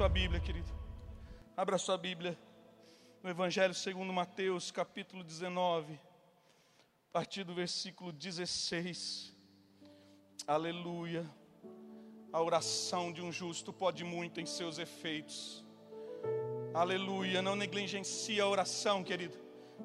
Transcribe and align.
sua 0.00 0.08
Bíblia, 0.08 0.40
querido. 0.40 0.72
Abra 1.54 1.76
sua 1.76 1.98
Bíblia 1.98 2.34
no 3.22 3.28
Evangelho 3.28 3.74
segundo 3.74 4.10
Mateus, 4.10 4.70
capítulo 4.70 5.22
19, 5.22 5.92
a 5.92 7.12
partir 7.12 7.44
do 7.44 7.52
versículo 7.52 8.10
16. 8.10 9.36
Aleluia. 10.46 11.26
A 12.32 12.40
oração 12.40 13.12
de 13.12 13.20
um 13.20 13.30
justo 13.30 13.74
pode 13.74 14.02
muito 14.02 14.40
em 14.40 14.46
seus 14.46 14.78
efeitos. 14.78 15.62
Aleluia. 16.72 17.42
Não 17.42 17.54
negligencie 17.54 18.40
a 18.40 18.48
oração, 18.48 19.04
querido. 19.04 19.36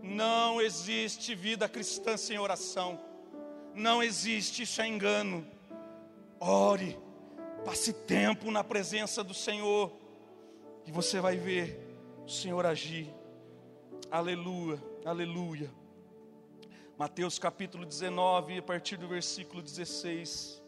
Não 0.02 0.62
existe 0.62 1.36
vida 1.36 1.68
cristã 1.68 2.16
sem 2.16 2.40
oração. 2.40 2.98
Não 3.74 4.02
existe, 4.02 4.64
isso 4.64 4.82
é 4.82 4.88
engano. 4.88 5.46
Ore, 6.40 6.98
passe 7.66 7.92
tempo 7.92 8.50
na 8.50 8.64
presença 8.64 9.22
do 9.22 9.34
Senhor, 9.34 10.05
e 10.86 10.92
você 10.92 11.20
vai 11.20 11.38
ver 11.38 11.80
o 12.26 12.30
Senhor 12.30 12.66
agir. 12.66 13.14
Aleluia, 14.12 14.82
aleluia. 15.04 15.72
Mateus 16.98 17.40
capítulo 17.40 17.86
19, 17.86 18.60
a 18.60 18.62
partir 18.62 18.96
do 18.96 19.08
versículo 19.08 19.62
16. 19.62 20.64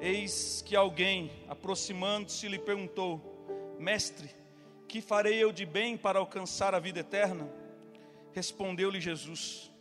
Eis 0.00 0.62
que 0.66 0.76
alguém, 0.76 1.30
aproximando-se, 1.48 2.48
lhe 2.48 2.58
perguntou: 2.58 3.76
Mestre, 3.78 4.28
que 4.88 5.00
farei 5.00 5.42
eu 5.42 5.52
de 5.52 5.64
bem 5.64 5.96
para 5.96 6.18
alcançar 6.18 6.74
a 6.74 6.80
vida 6.80 7.00
eterna? 7.00 7.48
Respondeu-lhe 8.32 9.00
Jesus: 9.00 9.72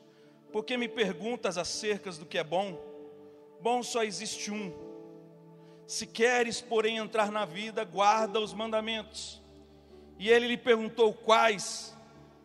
Por 0.51 0.63
que 0.63 0.77
me 0.77 0.87
perguntas 0.87 1.57
acerca 1.57 2.11
do 2.11 2.25
que 2.25 2.37
é 2.37 2.43
bom? 2.43 2.79
Bom 3.59 3.81
só 3.81 4.03
existe 4.03 4.51
um. 4.51 4.71
Se 5.87 6.07
queres, 6.07 6.61
porém, 6.61 6.97
entrar 6.97 7.31
na 7.31 7.45
vida, 7.45 7.83
guarda 7.83 8.39
os 8.39 8.53
mandamentos. 8.53 9.41
E 10.17 10.29
ele 10.29 10.47
lhe 10.47 10.57
perguntou: 10.57 11.13
Quais? 11.13 11.95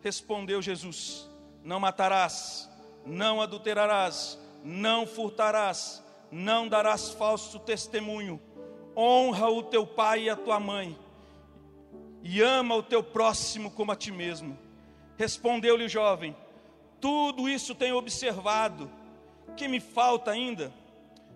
Respondeu 0.02 0.60
Jesus: 0.60 1.28
Não 1.64 1.80
matarás, 1.80 2.68
não 3.06 3.40
adulterarás, 3.40 4.38
não 4.62 5.06
furtarás, 5.06 6.02
não 6.30 6.68
darás 6.68 7.10
falso 7.10 7.58
testemunho, 7.58 8.40
honra 8.96 9.48
o 9.48 9.62
teu 9.62 9.86
pai 9.86 10.24
e 10.24 10.30
a 10.30 10.36
tua 10.36 10.60
mãe, 10.60 10.98
e 12.22 12.42
ama 12.42 12.74
o 12.74 12.82
teu 12.82 13.02
próximo 13.02 13.70
como 13.70 13.92
a 13.92 13.96
ti 13.96 14.12
mesmo. 14.12 14.58
Respondeu-lhe 15.16 15.84
o 15.84 15.88
jovem: 15.88 16.36
Tudo 17.00 17.48
isso 17.48 17.74
tenho 17.74 17.96
observado, 17.96 18.90
que 19.56 19.66
me 19.66 19.80
falta 19.80 20.30
ainda? 20.30 20.72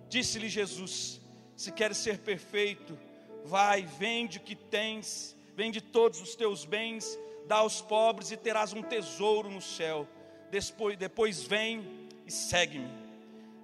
Disse-lhe 0.08 0.48
Jesus: 0.48 1.23
Se 1.56 1.70
queres 1.70 1.98
ser 1.98 2.18
perfeito, 2.18 2.98
vai, 3.44 3.82
vende 3.82 4.38
o 4.38 4.40
que 4.40 4.56
tens, 4.56 5.36
vende 5.54 5.80
todos 5.80 6.20
os 6.20 6.34
teus 6.34 6.64
bens, 6.64 7.18
dá 7.46 7.56
aos 7.56 7.80
pobres 7.80 8.30
e 8.30 8.36
terás 8.36 8.72
um 8.72 8.82
tesouro 8.82 9.50
no 9.50 9.60
céu. 9.60 10.08
Depois, 10.50 10.96
depois 10.96 11.42
vem 11.42 12.08
e 12.26 12.30
segue-me. 12.30 12.88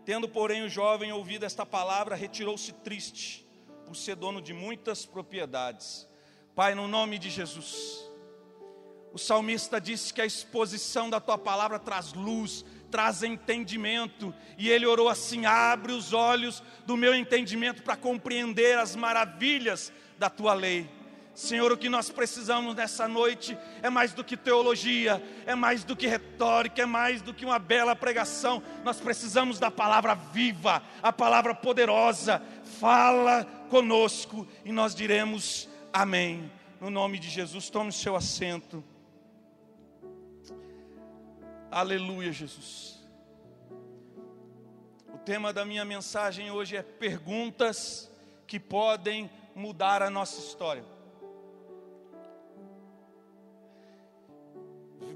Tendo, 0.04 0.28
porém, 0.28 0.62
o 0.62 0.68
jovem 0.68 1.12
ouvido 1.12 1.44
esta 1.44 1.64
palavra, 1.66 2.14
retirou-se 2.14 2.72
triste, 2.72 3.46
por 3.86 3.96
ser 3.96 4.16
dono 4.16 4.40
de 4.40 4.52
muitas 4.52 5.04
propriedades. 5.04 6.08
Pai, 6.54 6.74
no 6.74 6.86
nome 6.86 7.18
de 7.18 7.30
Jesus, 7.30 8.08
o 9.12 9.18
salmista 9.18 9.80
disse 9.80 10.12
que 10.12 10.20
a 10.20 10.26
exposição 10.26 11.10
da 11.10 11.20
tua 11.20 11.36
palavra 11.36 11.78
traz 11.78 12.12
luz, 12.12 12.64
traz 12.90 13.22
entendimento, 13.22 14.34
e 14.58 14.68
ele 14.68 14.86
orou 14.86 15.08
assim: 15.08 15.46
abre 15.46 15.92
os 15.92 16.12
olhos 16.12 16.62
do 16.84 16.96
meu 16.96 17.14
entendimento 17.14 17.82
para 17.82 17.96
compreender 17.96 18.78
as 18.78 18.96
maravilhas 18.96 19.92
da 20.18 20.28
tua 20.28 20.52
lei. 20.52 20.88
Senhor, 21.34 21.72
o 21.72 21.76
que 21.78 21.88
nós 21.88 22.10
precisamos 22.10 22.74
nessa 22.74 23.08
noite 23.08 23.56
é 23.82 23.88
mais 23.88 24.12
do 24.12 24.22
que 24.22 24.36
teologia, 24.36 25.22
é 25.46 25.54
mais 25.54 25.84
do 25.84 25.96
que 25.96 26.06
retórica, 26.06 26.82
é 26.82 26.86
mais 26.86 27.22
do 27.22 27.32
que 27.32 27.44
uma 27.44 27.58
bela 27.58 27.96
pregação. 27.96 28.62
Nós 28.84 29.00
precisamos 29.00 29.58
da 29.58 29.70
palavra 29.70 30.14
viva, 30.14 30.82
a 31.02 31.12
palavra 31.12 31.54
poderosa. 31.54 32.42
Fala 32.78 33.44
conosco 33.70 34.46
e 34.64 34.72
nós 34.72 34.94
diremos 34.94 35.68
amém. 35.92 36.50
No 36.80 36.90
nome 36.90 37.18
de 37.18 37.30
Jesus, 37.30 37.70
tome 37.70 37.90
o 37.90 37.92
seu 37.92 38.16
assento. 38.16 38.84
Aleluia, 41.70 42.32
Jesus. 42.32 42.98
O 45.14 45.18
tema 45.18 45.52
da 45.52 45.64
minha 45.64 45.84
mensagem 45.84 46.50
hoje 46.50 46.76
é 46.76 46.82
perguntas 46.82 48.10
que 48.44 48.58
podem 48.58 49.30
mudar 49.54 50.02
a 50.02 50.10
nossa 50.10 50.40
história. 50.40 50.84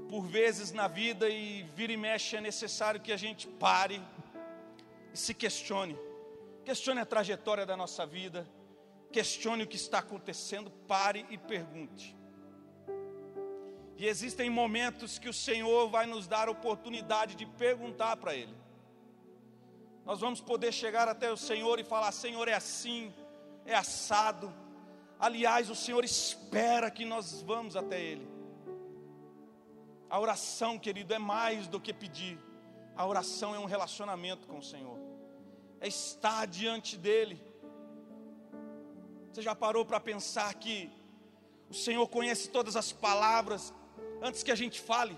Por 0.09 0.21
vezes 0.27 0.71
na 0.71 0.87
vida 0.87 1.27
e 1.27 1.63
vira 1.75 1.91
e 1.91 1.97
mexe 1.97 2.37
é 2.37 2.41
necessário 2.41 3.01
que 3.01 3.11
a 3.11 3.17
gente 3.17 3.49
pare 3.49 4.01
e 5.13 5.17
se 5.17 5.33
questione. 5.33 5.97
Questione 6.63 7.01
a 7.01 7.05
trajetória 7.05 7.65
da 7.65 7.75
nossa 7.75 8.05
vida, 8.05 8.47
questione 9.11 9.63
o 9.63 9.67
que 9.67 9.75
está 9.75 9.99
acontecendo, 9.99 10.71
pare 10.87 11.25
e 11.29 11.37
pergunte. 11.37 12.15
E 13.97 14.05
existem 14.05 14.49
momentos 14.49 15.17
que 15.17 15.29
o 15.29 15.33
Senhor 15.33 15.89
vai 15.89 16.05
nos 16.05 16.27
dar 16.27 16.47
a 16.47 16.51
oportunidade 16.51 17.35
de 17.35 17.45
perguntar 17.45 18.17
para 18.17 18.35
Ele. 18.35 18.53
Nós 20.05 20.19
vamos 20.19 20.41
poder 20.41 20.71
chegar 20.73 21.07
até 21.07 21.31
o 21.31 21.37
Senhor 21.37 21.79
e 21.79 21.83
falar: 21.83 22.11
Senhor, 22.11 22.47
é 22.47 22.53
assim, 22.53 23.13
é 23.65 23.73
assado. 23.73 24.53
Aliás, 25.17 25.69
o 25.69 25.75
Senhor 25.75 26.03
espera 26.03 26.91
que 26.91 27.05
nós 27.05 27.41
vamos 27.41 27.75
até 27.75 28.01
Ele. 28.01 28.27
A 30.09 30.19
oração, 30.19 30.77
querido, 30.77 31.13
é 31.13 31.19
mais 31.19 31.67
do 31.67 31.79
que 31.79 31.93
pedir. 31.93 32.37
A 32.97 33.05
oração 33.05 33.55
é 33.55 33.59
um 33.59 33.65
relacionamento 33.65 34.47
com 34.47 34.59
o 34.59 34.63
Senhor, 34.63 34.97
é 35.79 35.87
estar 35.87 36.45
diante 36.47 36.97
dEle. 36.97 37.41
Você 39.31 39.41
já 39.41 39.55
parou 39.55 39.85
para 39.85 39.99
pensar 39.99 40.53
que 40.53 40.89
o 41.69 41.73
Senhor 41.73 42.07
conhece 42.07 42.49
todas 42.49 42.75
as 42.75 42.93
palavras 42.93 43.73
antes 44.25 44.41
que 44.41 44.51
a 44.51 44.55
gente 44.55 44.81
fale. 44.81 45.15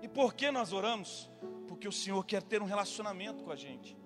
E 0.00 0.06
por 0.06 0.34
que 0.34 0.50
nós 0.50 0.72
oramos? 0.72 1.28
Porque 1.66 1.88
o 1.88 1.92
Senhor 1.92 2.24
quer 2.24 2.42
ter 2.42 2.62
um 2.62 2.66
relacionamento 2.66 3.42
com 3.42 3.50
a 3.50 3.56
gente. 3.56 3.96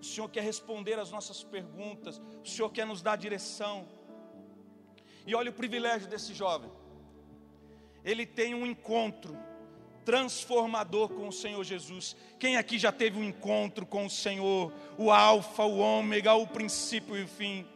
O 0.00 0.04
Senhor 0.04 0.28
quer 0.28 0.42
responder 0.42 0.98
as 0.98 1.10
nossas 1.10 1.44
perguntas. 1.44 2.20
O 2.44 2.48
Senhor 2.48 2.70
quer 2.70 2.86
nos 2.86 3.02
dar 3.02 3.16
direção. 3.16 3.86
E 5.26 5.34
olha 5.34 5.50
o 5.50 5.54
privilégio 5.54 6.08
desse 6.08 6.34
jovem. 6.34 6.70
Ele 8.04 8.26
tem 8.26 8.54
um 8.54 8.66
encontro 8.66 9.36
transformador 10.04 11.08
com 11.08 11.28
o 11.28 11.32
Senhor 11.32 11.62
Jesus. 11.64 12.16
Quem 12.38 12.56
aqui 12.56 12.78
já 12.78 12.92
teve 12.92 13.18
um 13.18 13.24
encontro 13.24 13.84
com 13.84 14.06
o 14.06 14.10
Senhor, 14.10 14.72
o 14.96 15.10
Alfa, 15.10 15.64
o 15.64 15.78
Ômega, 15.78 16.34
o 16.34 16.46
princípio 16.46 17.16
e 17.16 17.24
o 17.24 17.28
fim? 17.28 17.66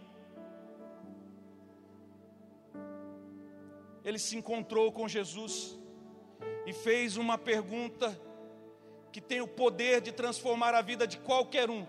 Ele 4.05 4.19
se 4.19 4.37
encontrou 4.37 4.93
com 4.93 5.09
Jesus 5.09 5.78
e 6.66 6.72
fez 6.72 7.16
uma 7.16 7.37
pergunta 7.37 8.19
que 9.12 9.21
tem 9.21 9.41
o 9.41 9.49
poder 9.49 10.00
de 10.00 10.12
transformar 10.12 10.75
a 10.75 10.83
vida 10.83 11.06
de 11.06 11.19
qualquer 11.19 11.69
um: 11.69 11.87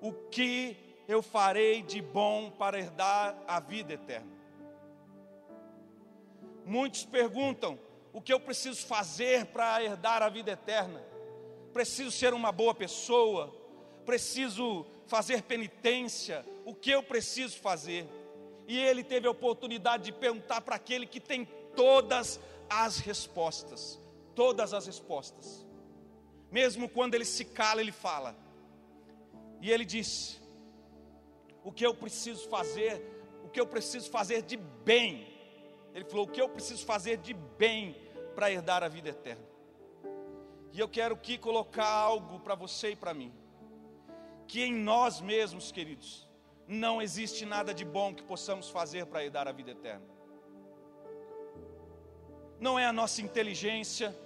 O 0.00 0.12
que 0.12 0.76
eu 1.06 1.22
farei 1.22 1.82
de 1.82 2.00
bom 2.00 2.50
para 2.50 2.78
herdar 2.78 3.36
a 3.46 3.60
vida 3.60 3.94
eterna? 3.94 4.32
Muitos 6.64 7.04
perguntam: 7.04 7.78
o 8.12 8.20
que 8.20 8.32
eu 8.32 8.40
preciso 8.40 8.86
fazer 8.86 9.46
para 9.46 9.82
herdar 9.82 10.22
a 10.22 10.28
vida 10.28 10.52
eterna? 10.52 11.02
Preciso 11.72 12.10
ser 12.10 12.34
uma 12.34 12.50
boa 12.50 12.74
pessoa? 12.74 13.54
Preciso 14.04 14.86
fazer 15.06 15.42
penitência? 15.42 16.44
O 16.64 16.74
que 16.74 16.90
eu 16.90 17.02
preciso 17.02 17.58
fazer? 17.58 18.06
E 18.70 18.78
ele 18.78 19.02
teve 19.02 19.26
a 19.26 19.30
oportunidade 19.32 20.04
de 20.04 20.12
perguntar 20.12 20.60
para 20.60 20.76
aquele 20.76 21.04
que 21.04 21.18
tem 21.18 21.44
todas 21.74 22.38
as 22.68 22.98
respostas. 22.98 23.98
Todas 24.32 24.72
as 24.72 24.86
respostas. 24.86 25.66
Mesmo 26.52 26.88
quando 26.88 27.16
ele 27.16 27.24
se 27.24 27.44
cala, 27.44 27.80
ele 27.80 27.90
fala. 27.90 28.36
E 29.60 29.72
ele 29.72 29.84
disse: 29.84 30.38
O 31.64 31.72
que 31.72 31.84
eu 31.84 31.92
preciso 31.92 32.48
fazer, 32.48 33.04
o 33.42 33.48
que 33.48 33.60
eu 33.60 33.66
preciso 33.66 34.08
fazer 34.08 34.42
de 34.42 34.56
bem. 34.56 35.26
Ele 35.92 36.04
falou: 36.04 36.26
O 36.26 36.30
que 36.30 36.40
eu 36.40 36.48
preciso 36.48 36.86
fazer 36.86 37.16
de 37.16 37.34
bem 37.34 37.96
para 38.36 38.52
herdar 38.52 38.84
a 38.84 38.88
vida 38.88 39.08
eterna. 39.08 39.44
E 40.72 40.78
eu 40.78 40.88
quero 40.88 41.16
aqui 41.16 41.36
colocar 41.36 41.88
algo 41.88 42.38
para 42.38 42.54
você 42.54 42.90
e 42.90 42.96
para 42.96 43.12
mim. 43.12 43.34
Que 44.46 44.62
em 44.62 44.72
nós 44.72 45.20
mesmos, 45.20 45.72
queridos, 45.72 46.29
não 46.70 47.02
existe 47.02 47.44
nada 47.44 47.74
de 47.74 47.84
bom 47.84 48.14
que 48.14 48.22
possamos 48.22 48.70
fazer 48.70 49.04
para 49.06 49.28
dar 49.28 49.48
a 49.48 49.52
vida 49.52 49.72
eterna. 49.72 50.06
Não 52.60 52.78
é 52.78 52.86
a 52.86 52.92
nossa 52.92 53.20
inteligência, 53.20 54.16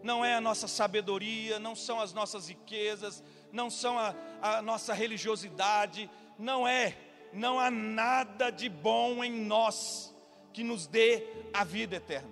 não 0.00 0.24
é 0.24 0.36
a 0.36 0.40
nossa 0.40 0.68
sabedoria, 0.68 1.58
não 1.58 1.74
são 1.74 1.98
as 2.00 2.12
nossas 2.12 2.48
riquezas, 2.48 3.24
não 3.50 3.68
são 3.68 3.98
a, 3.98 4.14
a 4.40 4.62
nossa 4.62 4.94
religiosidade, 4.94 6.08
não 6.38 6.66
é, 6.66 6.96
não 7.32 7.58
há 7.58 7.72
nada 7.72 8.50
de 8.50 8.68
bom 8.68 9.24
em 9.24 9.32
nós 9.32 10.14
que 10.52 10.62
nos 10.62 10.86
dê 10.86 11.26
a 11.52 11.64
vida 11.64 11.96
eterna. 11.96 12.30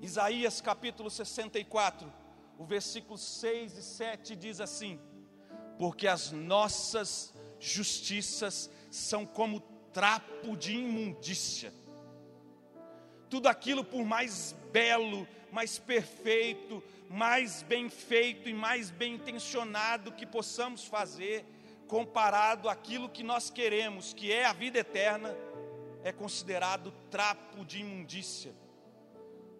Isaías 0.00 0.60
capítulo 0.62 1.10
64, 1.10 2.21
o 2.62 2.64
versículo 2.64 3.18
6 3.18 3.76
e 3.76 3.82
7 3.82 4.36
diz 4.36 4.60
assim: 4.60 5.00
Porque 5.78 6.06
as 6.06 6.30
nossas 6.30 7.34
justiças 7.58 8.70
são 8.88 9.26
como 9.26 9.60
trapo 9.92 10.56
de 10.56 10.76
imundícia, 10.76 11.72
tudo 13.28 13.48
aquilo 13.48 13.84
por 13.84 14.04
mais 14.04 14.54
belo, 14.70 15.26
mais 15.50 15.76
perfeito, 15.76 16.80
mais 17.10 17.62
bem 17.62 17.90
feito 17.90 18.48
e 18.48 18.54
mais 18.54 18.90
bem 18.90 19.14
intencionado 19.14 20.12
que 20.12 20.24
possamos 20.24 20.84
fazer, 20.84 21.44
comparado 21.88 22.68
àquilo 22.68 23.08
que 23.08 23.24
nós 23.24 23.50
queremos, 23.50 24.14
que 24.14 24.32
é 24.32 24.44
a 24.44 24.52
vida 24.52 24.78
eterna, 24.78 25.34
é 26.04 26.12
considerado 26.12 26.92
trapo 27.10 27.64
de 27.64 27.80
imundícia, 27.80 28.54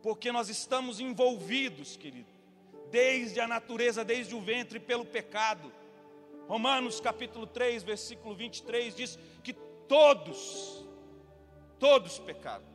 porque 0.03 0.31
nós 0.31 0.49
estamos 0.49 1.01
envolvidos, 1.01 1.97
querido, 1.97 2.42
desde 2.93 3.41
a 3.41 3.49
natureza, 3.49 4.05
desde 4.05 4.35
o 4.35 4.41
ventre, 4.41 4.79
pelo 4.79 5.05
pecado. 5.05 5.73
Romanos 6.47 7.01
capítulo 7.01 7.47
3, 7.47 7.83
versículo 7.83 8.35
23 8.35 8.95
diz 8.95 9.19
que 9.43 9.55
todos, 9.89 10.87
todos 11.79 12.19
pecaram, 12.19 12.67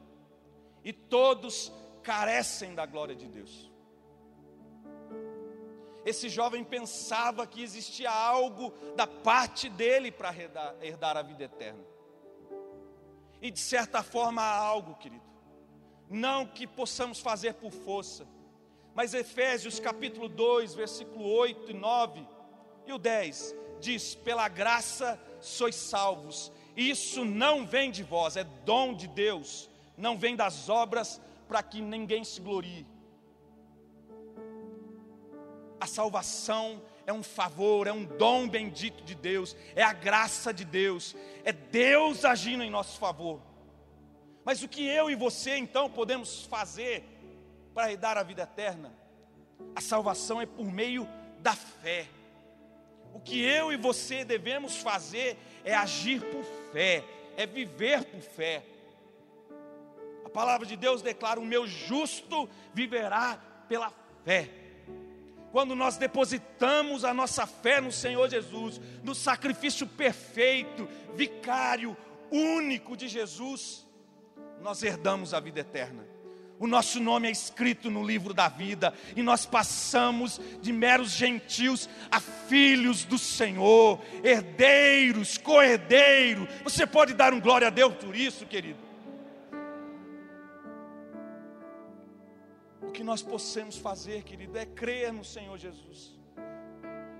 e 0.83 0.91
todos 0.91 1.71
carecem 2.01 2.73
da 2.73 2.85
glória 2.85 3.15
de 3.15 3.27
Deus. 3.27 3.71
Esse 6.03 6.29
jovem 6.29 6.63
pensava 6.63 7.45
que 7.45 7.61
existia 7.61 8.09
algo 8.09 8.73
da 8.95 9.05
parte 9.05 9.69
dele 9.69 10.11
para 10.11 10.35
herdar, 10.35 10.75
herdar 10.81 11.17
a 11.17 11.21
vida 11.21 11.43
eterna. 11.43 11.83
E 13.39 13.51
de 13.51 13.59
certa 13.59 14.01
forma 14.01 14.41
há 14.41 14.55
algo, 14.55 14.95
querido. 14.95 15.27
Não 16.09 16.47
que 16.47 16.65
possamos 16.65 17.19
fazer 17.19 17.55
por 17.55 17.71
força, 17.71 18.25
mas 18.97 19.13
Efésios 19.13 19.79
capítulo 19.79 20.27
2, 20.27 20.73
versículo 20.73 21.29
8 21.29 21.69
e 21.69 21.73
9 21.75 22.27
e 22.87 22.91
o 22.91 22.97
10 22.97 23.55
diz: 23.79 24.15
Pela 24.15 24.47
graça 24.47 25.21
sois 25.39 25.75
salvos. 25.75 26.51
Isso 26.75 27.23
não 27.23 27.63
vem 27.63 27.91
de 27.91 28.01
vós, 28.01 28.35
é 28.35 28.43
dom 28.43 28.95
de 28.95 29.07
Deus, 29.07 29.69
não 29.95 30.17
vem 30.17 30.35
das 30.35 30.67
obras 30.67 31.21
para 31.47 31.61
que 31.61 31.79
ninguém 31.79 32.23
se 32.23 32.41
glorie. 32.41 32.87
A 35.79 35.85
salvação 35.85 36.81
é 37.05 37.13
um 37.13 37.21
favor, 37.21 37.85
é 37.85 37.93
um 37.93 38.03
dom 38.03 38.49
bendito 38.49 39.03
de 39.03 39.13
Deus, 39.13 39.55
é 39.75 39.83
a 39.83 39.93
graça 39.93 40.51
de 40.51 40.65
Deus, 40.65 41.15
é 41.43 41.51
Deus 41.51 42.25
agindo 42.25 42.63
em 42.63 42.71
nosso 42.71 42.97
favor. 42.97 43.43
Mas 44.43 44.63
o 44.63 44.67
que 44.67 44.87
eu 44.87 45.07
e 45.07 45.13
você 45.13 45.55
então 45.55 45.87
podemos 45.87 46.45
fazer 46.45 47.16
para 47.77 47.95
dar 47.95 48.17
a 48.17 48.23
vida 48.23 48.41
eterna? 48.41 48.91
A 49.75 49.81
salvação 49.81 50.41
é 50.41 50.47
por 50.47 50.65
meio 50.65 51.07
da 51.37 51.53
fé. 51.53 52.07
O 53.13 53.19
que 53.19 53.39
eu 53.39 53.71
e 53.71 53.77
você 53.77 54.25
devemos 54.25 54.77
fazer 54.77 55.37
é 55.63 55.75
agir 55.75 56.19
por 56.21 56.43
fé, 56.71 57.03
é 57.37 57.45
viver 57.45 58.03
por 58.05 58.19
fé. 58.19 58.63
A 60.25 60.29
palavra 60.29 60.65
de 60.65 60.75
Deus 60.75 61.03
declara: 61.03 61.39
o 61.39 61.45
meu 61.45 61.67
justo 61.67 62.49
viverá 62.73 63.39
pela 63.69 63.93
fé 64.25 64.49
quando 65.51 65.75
nós 65.75 65.97
depositamos 65.97 67.05
a 67.05 67.13
nossa 67.13 67.45
fé 67.45 67.79
no 67.79 67.91
Senhor 67.91 68.27
Jesus, 68.27 68.81
no 69.03 69.15
sacrifício 69.15 69.87
perfeito, 69.87 70.87
vicário, 71.15 71.95
único 72.31 72.97
de 72.97 73.07
Jesus, 73.07 73.87
nós 74.61 74.83
herdamos 74.83 75.33
a 75.33 75.39
vida 75.39 75.61
eterna. 75.61 76.16
O 76.59 76.65
nosso 76.65 76.99
nome 76.99 77.27
é 77.27 77.31
escrito 77.31 77.89
no 77.91 78.03
livro 78.03 78.33
da 78.33 78.47
vida, 78.47 78.93
e 79.15 79.21
nós 79.21 79.45
passamos 79.45 80.41
de 80.61 80.73
meros 80.73 81.11
gentios 81.11 81.87
a 82.09 82.19
filhos 82.19 83.03
do 83.05 83.17
Senhor, 83.17 84.01
herdeiros, 84.23 85.37
co-herdeiro. 85.37 86.47
Você 86.63 86.87
pode 86.87 87.13
dar 87.13 87.33
um 87.33 87.39
glória 87.39 87.67
a 87.67 87.71
Deus 87.71 87.93
por 87.95 88.15
isso, 88.15 88.45
querido? 88.45 88.87
que 92.97 93.03
nós 93.03 93.21
possamos 93.21 93.77
fazer, 93.77 94.23
querido, 94.23 94.57
é 94.57 94.65
crer 94.65 95.13
no 95.13 95.23
Senhor 95.23 95.55
Jesus. 95.55 96.17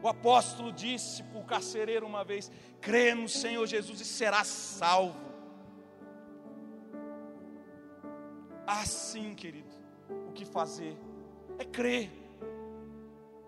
O 0.02 0.08
apóstolo 0.08 0.72
disse 0.72 1.22
para 1.22 1.40
o 1.40 1.44
carcereiro 1.44 2.04
uma 2.04 2.24
vez: 2.24 2.52
crê 2.82 3.14
no 3.14 3.30
Senhor 3.30 3.64
Jesus 3.68 4.02
e 4.02 4.06
será 4.06 4.44
salvo. 4.44 5.16
Assim, 8.68 9.34
querido, 9.34 9.74
o 10.28 10.34
que 10.34 10.44
fazer 10.44 10.98
é 11.58 11.64
crer, 11.64 12.12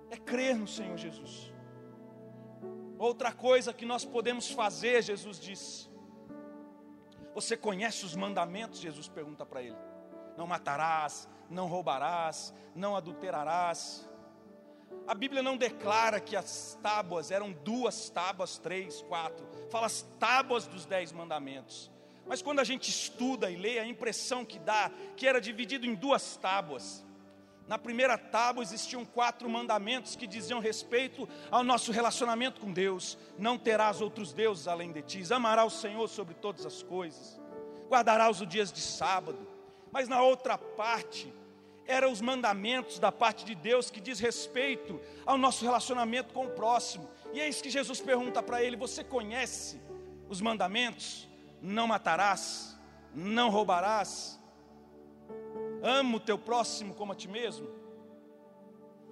é 0.09 0.15
crer 0.15 0.55
no 0.55 0.65
Senhor 0.65 0.97
Jesus. 0.97 1.53
Outra 2.97 3.33
coisa 3.33 3.73
que 3.73 3.85
nós 3.85 4.05
podemos 4.05 4.49
fazer, 4.49 5.01
Jesus 5.03 5.39
disse. 5.39 5.89
Você 7.33 7.55
conhece 7.57 8.05
os 8.05 8.15
mandamentos? 8.15 8.79
Jesus 8.79 9.09
pergunta 9.09 9.45
para 9.45 9.61
ele: 9.61 9.77
Não 10.37 10.47
matarás, 10.47 11.27
não 11.49 11.67
roubarás, 11.67 12.53
não 12.73 12.95
adulterarás. 12.95 14.09
A 15.07 15.13
Bíblia 15.13 15.43
não 15.43 15.57
declara 15.57 16.19
que 16.19 16.35
as 16.35 16.77
tábuas 16.81 17.29
eram 17.29 17.51
duas 17.51 18.09
tábuas, 18.09 18.57
três, 18.57 19.01
quatro. 19.03 19.47
Fala 19.69 19.85
as 19.85 20.01
tábuas 20.19 20.65
dos 20.65 20.85
dez 20.85 21.11
mandamentos. 21.11 21.91
Mas 22.29 22.43
quando 22.43 22.59
a 22.59 22.63
gente 22.63 22.91
estuda 22.91 23.49
e 23.49 23.55
lê, 23.55 23.79
a 23.79 23.87
impressão 23.87 24.45
que 24.45 24.59
dá 24.59 24.91
que 25.17 25.27
era 25.27 25.41
dividido 25.41 25.87
em 25.87 25.95
duas 25.95 26.37
tábuas. 26.37 27.03
Na 27.67 27.75
primeira 27.75 28.19
tábua 28.19 28.61
existiam 28.61 29.03
quatro 29.03 29.49
mandamentos 29.49 30.15
que 30.15 30.27
diziam 30.27 30.59
respeito 30.59 31.27
ao 31.49 31.63
nosso 31.63 31.91
relacionamento 31.91 32.61
com 32.61 32.71
Deus. 32.71 33.17
Não 33.35 33.57
terás 33.57 33.99
outros 33.99 34.31
deuses 34.31 34.67
além 34.67 34.91
de 34.91 35.01
ti. 35.01 35.33
Amarás 35.33 35.73
o 35.73 35.77
Senhor 35.77 36.07
sobre 36.07 36.35
todas 36.35 36.67
as 36.67 36.83
coisas. 36.83 37.39
Guardarás 37.87 38.39
os 38.39 38.47
dias 38.47 38.71
de 38.71 38.79
sábado. 38.79 39.47
Mas 39.91 40.07
na 40.07 40.21
outra 40.21 40.55
parte 40.55 41.33
eram 41.87 42.11
os 42.11 42.21
mandamentos 42.21 42.99
da 42.99 43.11
parte 43.11 43.43
de 43.43 43.55
Deus 43.55 43.89
que 43.89 43.99
diz 43.99 44.19
respeito 44.19 45.01
ao 45.25 45.35
nosso 45.35 45.65
relacionamento 45.65 46.31
com 46.31 46.45
o 46.45 46.51
próximo. 46.51 47.09
E 47.33 47.39
é 47.39 47.49
isso 47.49 47.63
que 47.63 47.71
Jesus 47.71 47.99
pergunta 47.99 48.43
para 48.43 48.63
ele: 48.63 48.75
Você 48.75 49.03
conhece 49.03 49.81
os 50.27 50.41
mandamentos? 50.41 51.28
Não 51.61 51.87
matarás, 51.87 52.79
não 53.13 53.49
roubarás, 53.49 54.39
ama 55.81 56.17
o 56.17 56.19
teu 56.19 56.37
próximo 56.37 56.93
como 56.93 57.11
a 57.11 57.15
ti 57.15 57.27
mesmo. 57.27 57.67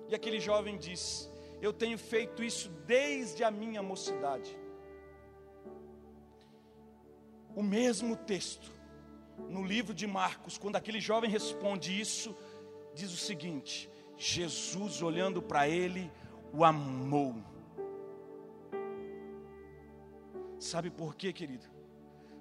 E 0.07 0.15
aquele 0.15 0.39
jovem 0.39 0.77
diz: 0.77 1.29
Eu 1.61 1.73
tenho 1.73 1.97
feito 1.97 2.43
isso 2.43 2.69
desde 2.85 3.43
a 3.43 3.51
minha 3.51 3.83
mocidade. 3.83 4.57
O 7.55 7.63
mesmo 7.63 8.15
texto, 8.15 8.71
no 9.49 9.63
livro 9.63 9.93
de 9.93 10.05
Marcos, 10.05 10.57
quando 10.57 10.75
aquele 10.75 10.99
jovem 10.99 11.29
responde 11.29 11.99
isso, 11.99 12.35
diz 12.93 13.11
o 13.11 13.17
seguinte: 13.17 13.89
Jesus 14.15 15.01
olhando 15.01 15.41
para 15.41 15.67
ele, 15.67 16.11
o 16.53 16.63
amou. 16.63 17.35
Sabe 20.59 20.89
por 20.89 21.15
quê, 21.15 21.31
querido? 21.31 21.76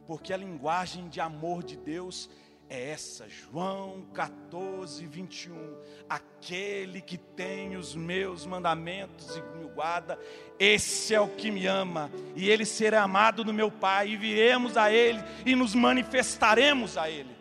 Porque 0.06 0.32
a 0.32 0.36
linguagem 0.36 1.08
de 1.08 1.20
amor 1.20 1.62
de 1.62 1.76
Deus 1.76 2.30
é 2.68 2.90
essa, 2.90 3.28
João 3.28 4.06
14, 4.12 5.06
21. 5.06 5.76
Aquele 6.08 7.00
que 7.00 7.16
tem 7.16 7.76
os 7.76 7.94
meus 7.94 8.46
mandamentos 8.46 9.36
e 9.36 9.42
me 9.58 9.68
guarda, 9.68 10.18
esse 10.58 11.14
é 11.14 11.20
o 11.20 11.28
que 11.28 11.50
me 11.50 11.66
ama, 11.66 12.10
e 12.34 12.48
ele 12.48 12.64
será 12.64 13.02
amado 13.02 13.44
do 13.44 13.52
meu 13.52 13.70
Pai, 13.70 14.08
e 14.08 14.16
viremos 14.16 14.76
a 14.76 14.90
ele 14.90 15.22
e 15.44 15.54
nos 15.54 15.75
manifestaremos 15.75 16.96
a 16.96 17.10
ele. 17.10 17.36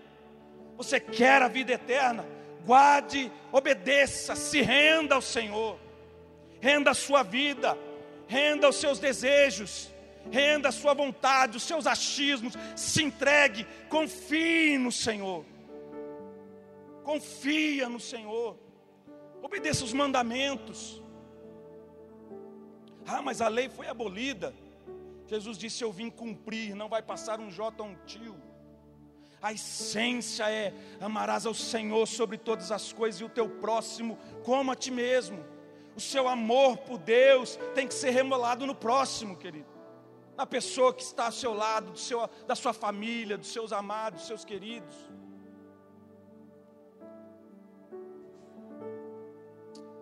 Você 0.77 1.00
quer 1.00 1.41
a 1.41 1.48
vida 1.48 1.72
eterna? 1.72 2.36
guarde, 2.65 3.31
obedeça, 3.51 4.36
se 4.36 4.62
renda 4.62 5.15
ao 5.15 5.22
Senhor, 5.22 5.79
renda 6.60 6.91
a 6.91 6.95
sua 6.95 7.22
vida, 7.22 7.77
renda 8.27 8.67
os 8.67 8.77
seus 8.77 9.00
desejos, 9.00 9.91
renda 10.32 10.70
a 10.70 10.72
sua 10.72 10.94
vontade, 10.94 11.58
os 11.58 11.63
seus 11.63 11.88
achismos, 11.88 12.53
se 12.75 13.03
entregue, 13.03 13.65
confie 13.89 14.77
no 14.77 14.91
Senhor, 14.91 15.46
confia 17.03 17.88
no 17.88 18.00
Senhor, 18.00 18.58
obedeça 19.41 19.84
os 19.84 19.94
mandamentos. 19.94 21.01
Ah, 23.08 23.22
mas 23.22 23.39
a 23.39 23.48
lei 23.48 23.70
foi 23.70 23.88
abolida. 23.88 24.53
Jesus 25.27 25.58
disse: 25.58 25.84
Eu 25.84 25.91
vim 25.91 26.10
cumprir, 26.10 26.75
não 26.75 26.89
vai 26.89 27.01
passar 27.01 27.39
um 27.39 27.51
J 27.51 27.82
a 27.82 27.86
um 27.86 27.96
tio. 28.05 28.36
A 29.41 29.53
essência 29.53 30.50
é: 30.50 30.74
amarás 31.00 31.46
ao 31.46 31.53
Senhor 31.53 32.08
sobre 32.08 32.38
todas 32.38 32.72
as 32.72 32.91
coisas 32.91 33.22
e 33.22 33.24
o 33.24 33.29
teu 33.29 33.48
próximo 33.48 34.17
como 34.44 34.72
a 34.72 34.75
ti 34.75 34.89
mesmo. 34.89 35.46
O 35.96 36.00
seu 36.00 36.27
amor 36.27 36.77
por 36.77 36.98
Deus 36.98 37.58
tem 37.74 37.88
que 37.88 37.94
ser 37.94 38.10
remolado 38.10 38.65
no 38.65 38.75
próximo, 38.75 39.38
querido. 39.38 39.75
Na 40.36 40.46
pessoa 40.46 40.94
que 40.94 41.01
está 41.01 41.27
ao 41.27 41.32
seu 41.32 41.54
lado, 41.54 41.92
do 41.92 42.00
seu, 42.00 42.27
da 42.46 42.56
sua 42.56 42.74
família, 42.74 43.38
dos 43.38 43.51
seus 43.51 43.72
amados, 43.72 44.20
dos 44.20 44.27
seus 44.27 44.46
queridos. 44.46 44.96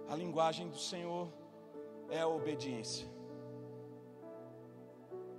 A 0.09 0.15
linguagem 0.15 0.67
do 0.69 0.77
Senhor 0.77 1.31
é 2.09 2.21
a 2.21 2.27
obediência. 2.27 3.07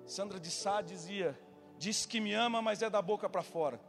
Sandra 0.07 0.39
de 0.39 0.51
Sá 0.51 0.81
dizia: 0.81 1.39
diz 1.79 2.07
que 2.07 2.21
me 2.21 2.33
ama, 2.33 2.63
mas 2.63 2.83
é 2.83 2.89
da 2.89 3.03
boca 3.03 3.29
para 3.29 3.43
fora 3.43 3.81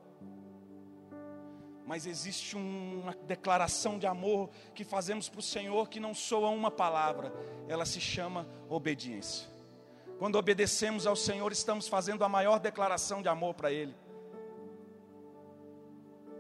mas 1.86 2.08
existe 2.08 2.56
uma 2.56 3.16
declaração 3.28 4.00
de 4.00 4.08
amor 4.08 4.50
que 4.74 4.84
fazemos 4.84 5.30
para 5.30 5.40
o 5.40 5.44
Senhor 5.44 5.88
que 5.88 6.00
não 6.00 6.14
soa 6.16 6.50
uma 6.50 6.72
palavra, 6.72 7.32
ela 7.68 7.86
se 7.86 8.02
chama 8.02 8.48
obediência. 8.68 9.55
Quando 10.18 10.38
obedecemos 10.38 11.06
ao 11.06 11.16
Senhor, 11.16 11.52
estamos 11.52 11.88
fazendo 11.88 12.24
a 12.24 12.30
maior 12.30 12.60
declaração 12.60 13.22
de 13.22 13.28
amor 13.28 13.54
para 13.54 13.72
Ele. 13.72 13.94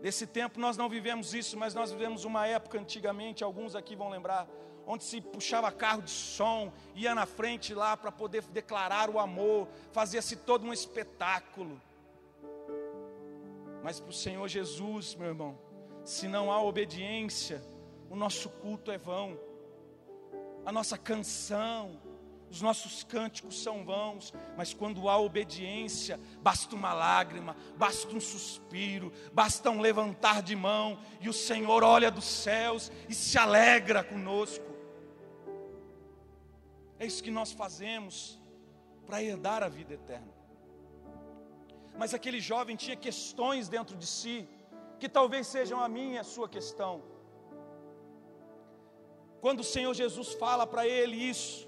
Nesse 0.01 0.27
tempo 0.27 0.59
nós 0.59 0.77
não 0.77 0.87
vivemos 0.87 1.33
isso, 1.33 1.57
mas 1.57 1.73
nós 1.73 1.91
vivemos 1.91 2.25
uma 2.25 2.45
época 2.45 2.79
antigamente, 2.79 3.43
alguns 3.43 3.75
aqui 3.75 3.95
vão 3.95 4.09
lembrar, 4.09 4.47
onde 4.85 5.03
se 5.03 5.19
puxava 5.19 5.71
carro 5.71 6.01
de 6.03 6.11
som, 6.11 6.71
ia 6.93 7.15
na 7.15 7.25
frente 7.25 7.73
lá 7.73 7.97
para 7.97 8.11
poder 8.11 8.43
declarar 8.43 9.09
o 9.09 9.19
amor, 9.19 9.67
fazia-se 9.91 10.35
todo 10.35 10.65
um 10.65 10.71
espetáculo. 10.71 11.81
Mas 13.83 13.99
para 13.99 14.09
o 14.09 14.13
Senhor 14.13 14.47
Jesus, 14.47 15.15
meu 15.15 15.29
irmão, 15.29 15.57
se 16.03 16.27
não 16.27 16.51
há 16.51 16.61
obediência, 16.61 17.61
o 18.09 18.15
nosso 18.15 18.49
culto 18.49 18.91
é 18.91 18.97
vão, 18.97 19.37
a 20.65 20.71
nossa 20.71 20.97
canção, 20.97 21.99
os 22.49 22.61
nossos 22.61 23.03
cânticos 23.03 23.61
são 23.61 23.83
vãos, 23.83 24.33
mas 24.55 24.73
quando 24.73 25.09
há 25.09 25.17
obediência, 25.17 26.19
basta 26.41 26.75
uma 26.75 26.93
lágrima, 26.93 27.55
basta 27.75 28.15
um 28.15 28.19
suspiro, 28.19 29.11
basta 29.33 29.69
um 29.69 29.81
levantar 29.81 30.41
de 30.41 30.55
mão, 30.55 30.97
e 31.19 31.27
o 31.27 31.33
Senhor 31.33 31.83
olha 31.83 32.09
dos 32.09 32.25
céus 32.25 32.91
e 33.09 33.13
se 33.13 33.37
alegra 33.37 34.03
conosco. 34.03 34.65
É 36.97 37.05
isso 37.05 37.21
que 37.21 37.31
nós 37.31 37.51
fazemos 37.51 38.39
para 39.05 39.21
herdar 39.21 39.61
a 39.61 39.67
vida 39.67 39.93
eterna. 39.93 40.33
Mas 41.97 42.13
aquele 42.13 42.39
jovem 42.39 42.75
tinha 42.75 42.95
questões 42.95 43.67
dentro 43.67 43.95
de 43.97 44.07
si, 44.07 44.47
que 44.99 45.09
talvez 45.09 45.47
sejam 45.47 45.79
a 45.79 45.89
minha 45.89 46.15
e 46.15 46.17
a 46.19 46.23
sua 46.23 46.47
questão. 46.47 47.03
Quando 49.41 49.59
o 49.59 49.63
Senhor 49.63 49.93
Jesus 49.93 50.33
fala 50.33 50.65
para 50.65 50.87
ele 50.87 51.15
isso, 51.15 51.64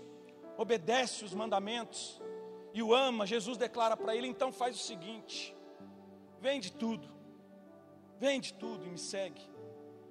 obedece 0.58 1.24
os 1.24 1.34
mandamentos 1.34 2.22
e 2.74 2.82
o 2.82 2.94
ama, 2.94 3.26
Jesus 3.26 3.58
declara 3.58 3.96
para 3.96 4.16
ele: 4.16 4.28
então 4.28 4.52
faz 4.52 4.76
o 4.76 4.80
seguinte, 4.80 5.56
vende 6.40 6.72
tudo, 6.72 7.08
vende 8.20 8.54
tudo 8.54 8.86
e 8.86 8.90
me 8.90 8.98
segue. 8.98 9.42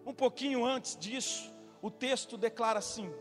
Um 0.05 0.15
pouquinho 0.15 0.65
antes 0.65 0.97
disso, 0.97 1.53
o 1.83 1.91
texto 1.91 2.37
declara 2.37 2.79
assim: 2.79 3.12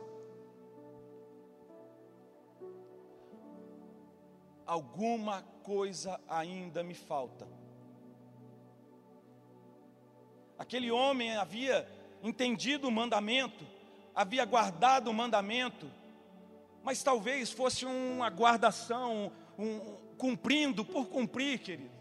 alguma 4.65 5.41
coisa 5.63 6.19
ainda 6.27 6.83
me 6.83 6.93
falta. 6.93 7.47
Aquele 10.57 10.89
homem 10.89 11.35
havia 11.35 11.87
entendido 12.23 12.87
o 12.87 12.91
mandamento, 12.91 13.65
havia 14.13 14.45
guardado 14.45 15.09
o 15.09 15.13
mandamento, 15.13 15.85
mas 16.85 17.03
talvez 17.03 17.51
fosse 17.51 17.85
uma 17.85 18.29
guardação, 18.29 19.31
um, 19.59 19.79
cumprindo 20.17 20.85
por 20.85 21.07
cumprir, 21.07 21.59
querido. 21.59 21.95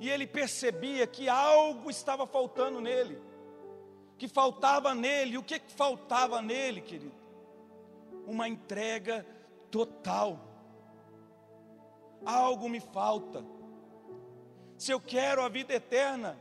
E 0.00 0.08
ele 0.08 0.26
percebia 0.26 1.06
que 1.06 1.28
algo 1.28 1.90
estava 1.90 2.26
faltando 2.26 2.80
nele, 2.80 3.20
que 4.16 4.26
faltava 4.26 4.94
nele, 4.94 5.36
o 5.36 5.42
que 5.42 5.60
faltava 5.76 6.40
nele, 6.40 6.80
querido? 6.80 7.12
Uma 8.26 8.48
entrega 8.48 9.26
total 9.70 10.54
algo 12.24 12.68
me 12.68 12.80
falta. 12.80 13.44
Se 14.78 14.90
eu 14.92 15.00
quero 15.00 15.42
a 15.42 15.48
vida 15.48 15.74
eterna, 15.74 16.38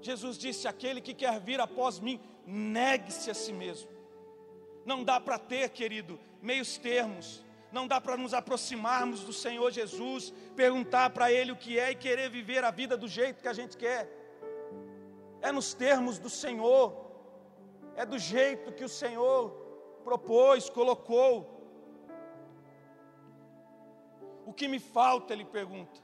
Jesus 0.00 0.38
disse: 0.38 0.66
aquele 0.66 1.00
que 1.00 1.14
quer 1.14 1.38
vir 1.40 1.60
após 1.60 2.00
mim, 2.00 2.20
negue-se 2.46 3.30
a 3.30 3.34
si 3.34 3.52
mesmo. 3.52 3.93
Não 4.84 5.02
dá 5.02 5.18
para 5.18 5.38
ter, 5.38 5.70
querido, 5.70 6.18
meios 6.42 6.76
termos. 6.76 7.44
Não 7.72 7.86
dá 7.86 8.00
para 8.00 8.16
nos 8.16 8.32
aproximarmos 8.32 9.20
do 9.20 9.32
Senhor 9.32 9.70
Jesus, 9.72 10.32
perguntar 10.54 11.10
para 11.10 11.32
Ele 11.32 11.50
o 11.50 11.56
que 11.56 11.78
é 11.78 11.90
e 11.90 11.96
querer 11.96 12.30
viver 12.30 12.62
a 12.62 12.70
vida 12.70 12.96
do 12.96 13.08
jeito 13.08 13.42
que 13.42 13.48
a 13.48 13.52
gente 13.52 13.76
quer. 13.76 14.08
É 15.40 15.50
nos 15.50 15.74
termos 15.74 16.18
do 16.18 16.30
Senhor, 16.30 16.94
é 17.96 18.06
do 18.06 18.18
jeito 18.18 18.72
que 18.72 18.84
o 18.84 18.88
Senhor 18.88 19.50
propôs, 20.04 20.70
colocou. 20.70 21.50
O 24.46 24.52
que 24.52 24.68
me 24.68 24.78
falta? 24.78 25.32
Ele 25.32 25.44
pergunta. 25.44 26.00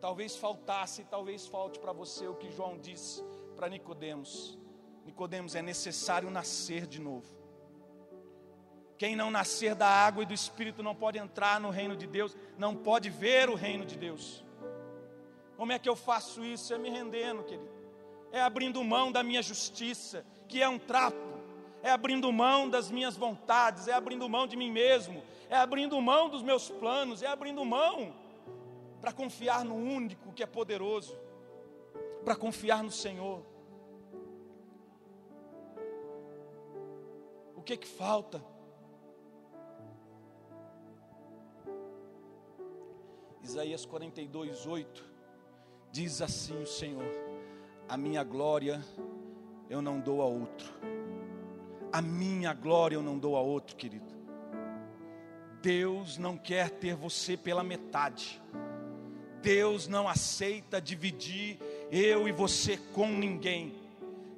Talvez 0.00 0.36
faltasse, 0.36 1.04
talvez 1.04 1.46
falte 1.46 1.78
para 1.78 1.92
você 1.92 2.26
o 2.26 2.34
que 2.34 2.50
João 2.50 2.78
disse 2.78 3.24
para 3.56 3.68
Nicodemos. 3.68 4.58
Nicodemos 5.08 5.54
é 5.54 5.62
necessário 5.62 6.30
nascer 6.30 6.86
de 6.86 7.00
novo. 7.00 7.26
Quem 8.96 9.16
não 9.16 9.30
nascer 9.30 9.74
da 9.74 9.88
água 9.88 10.22
e 10.22 10.26
do 10.26 10.34
Espírito 10.34 10.82
não 10.82 10.94
pode 10.94 11.18
entrar 11.18 11.60
no 11.60 11.70
reino 11.70 11.96
de 11.96 12.06
Deus, 12.06 12.36
não 12.56 12.74
pode 12.74 13.10
ver 13.10 13.48
o 13.48 13.54
reino 13.54 13.84
de 13.84 13.96
Deus. 13.96 14.44
Como 15.56 15.72
é 15.72 15.78
que 15.78 15.88
eu 15.88 15.96
faço 15.96 16.44
isso? 16.44 16.72
É 16.72 16.78
me 16.78 16.90
rendendo, 16.90 17.42
querido. 17.42 17.68
É 18.30 18.40
abrindo 18.40 18.82
mão 18.84 19.10
da 19.10 19.22
minha 19.22 19.42
justiça, 19.42 20.24
que 20.46 20.62
é 20.62 20.68
um 20.68 20.78
trapo 20.78 21.28
é 21.82 21.90
abrindo 21.90 22.32
mão 22.32 22.68
das 22.68 22.90
minhas 22.90 23.16
vontades, 23.16 23.88
é 23.88 23.92
abrindo 23.92 24.28
mão 24.28 24.46
de 24.46 24.56
mim 24.56 24.70
mesmo, 24.70 25.22
é 25.48 25.56
abrindo 25.56 26.00
mão 26.00 26.28
dos 26.28 26.42
meus 26.42 26.68
planos, 26.68 27.22
é 27.22 27.26
abrindo 27.26 27.64
mão 27.64 28.14
para 29.00 29.12
confiar 29.12 29.64
no 29.64 29.74
único 29.74 30.32
que 30.32 30.42
é 30.42 30.46
poderoso, 30.46 31.16
para 32.24 32.34
confiar 32.34 32.82
no 32.82 32.90
Senhor. 32.90 33.42
O 37.58 37.62
que 37.62 37.76
que 37.76 37.86
falta? 37.86 38.42
Isaías 43.42 43.84
42, 43.84 44.66
8 44.66 45.04
diz 45.92 46.22
assim 46.22 46.62
o 46.62 46.66
Senhor: 46.66 47.12
A 47.86 47.96
minha 47.96 48.24
glória 48.24 48.82
eu 49.68 49.82
não 49.82 50.00
dou 50.00 50.22
a 50.22 50.26
outro 50.26 50.72
a 51.92 52.02
minha 52.02 52.52
glória 52.52 52.96
eu 52.96 53.02
não 53.02 53.18
dou 53.18 53.36
a 53.36 53.40
outro, 53.40 53.76
querido. 53.76 54.06
Deus 55.62 56.18
não 56.18 56.36
quer 56.36 56.70
ter 56.70 56.94
você 56.94 57.36
pela 57.36 57.64
metade. 57.64 58.40
Deus 59.42 59.88
não 59.88 60.08
aceita 60.08 60.80
dividir 60.80 61.58
eu 61.90 62.28
e 62.28 62.32
você 62.32 62.76
com 62.76 63.08
ninguém. 63.08 63.77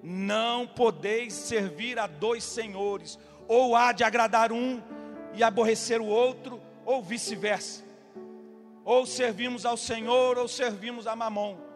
Não 0.03 0.67
podeis 0.67 1.33
servir 1.33 1.99
a 1.99 2.07
dois 2.07 2.43
senhores, 2.43 3.19
ou 3.47 3.77
há 3.77 3.93
de 3.93 4.03
agradar 4.03 4.53
um 4.53 4.83
e 5.35 5.43
aborrecer 5.43 6.01
o 6.01 6.07
outro, 6.07 6.61
ou 6.85 7.03
vice-versa. 7.03 7.85
Ou 8.85 9.05
servimos 9.05 9.67
ao 9.67 9.77
Senhor, 9.77 10.39
ou 10.39 10.49
servimos 10.49 11.07
a 11.07 11.15
Mamon. 11.15 11.71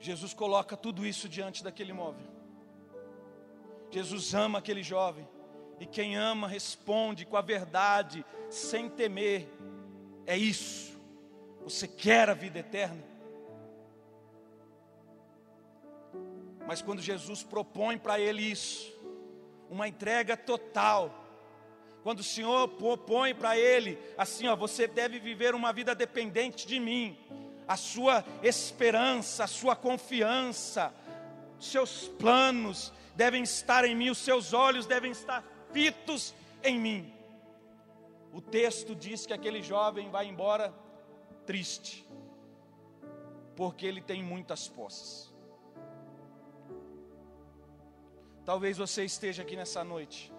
Jesus 0.00 0.32
coloca 0.32 0.76
tudo 0.76 1.06
isso 1.06 1.28
diante 1.28 1.62
daquele 1.62 1.92
móvel. 1.92 2.26
Jesus 3.90 4.32
ama 4.32 4.58
aquele 4.58 4.82
jovem. 4.82 5.28
E 5.80 5.86
quem 5.86 6.14
ama 6.14 6.46
responde 6.46 7.24
com 7.24 7.38
a 7.38 7.40
verdade, 7.40 8.22
sem 8.50 8.86
temer. 8.86 9.48
É 10.26 10.36
isso. 10.36 10.94
Você 11.64 11.88
quer 11.88 12.28
a 12.28 12.34
vida 12.34 12.58
eterna? 12.58 13.02
Mas 16.66 16.82
quando 16.82 17.00
Jesus 17.00 17.42
propõe 17.42 17.96
para 17.96 18.20
ele 18.20 18.42
isso, 18.42 18.92
uma 19.70 19.88
entrega 19.88 20.36
total, 20.36 21.12
quando 22.02 22.20
o 22.20 22.24
Senhor 22.24 22.68
propõe 22.68 23.34
para 23.34 23.56
ele, 23.56 23.98
assim, 24.18 24.48
ó, 24.48 24.54
você 24.54 24.86
deve 24.86 25.18
viver 25.18 25.54
uma 25.54 25.72
vida 25.72 25.94
dependente 25.94 26.66
de 26.66 26.78
mim, 26.78 27.18
a 27.66 27.76
sua 27.76 28.22
esperança, 28.42 29.44
a 29.44 29.46
sua 29.46 29.74
confiança, 29.74 30.94
seus 31.58 32.06
planos 32.06 32.92
devem 33.16 33.42
estar 33.42 33.84
em 33.84 33.94
mim, 33.94 34.10
os 34.10 34.18
seus 34.18 34.52
olhos 34.52 34.86
devem 34.86 35.12
estar 35.12 35.42
fitos 35.72 36.34
em 36.62 36.78
mim. 36.78 37.12
O 38.32 38.40
texto 38.40 38.94
diz 38.94 39.26
que 39.26 39.32
aquele 39.32 39.62
jovem 39.62 40.10
vai 40.10 40.26
embora 40.26 40.72
triste, 41.46 42.06
porque 43.56 43.86
ele 43.86 44.00
tem 44.00 44.22
muitas 44.22 44.68
posses. 44.68 45.32
Talvez 48.44 48.78
você 48.78 49.04
esteja 49.04 49.42
aqui 49.42 49.56
nessa 49.56 49.82
noite, 49.82 50.32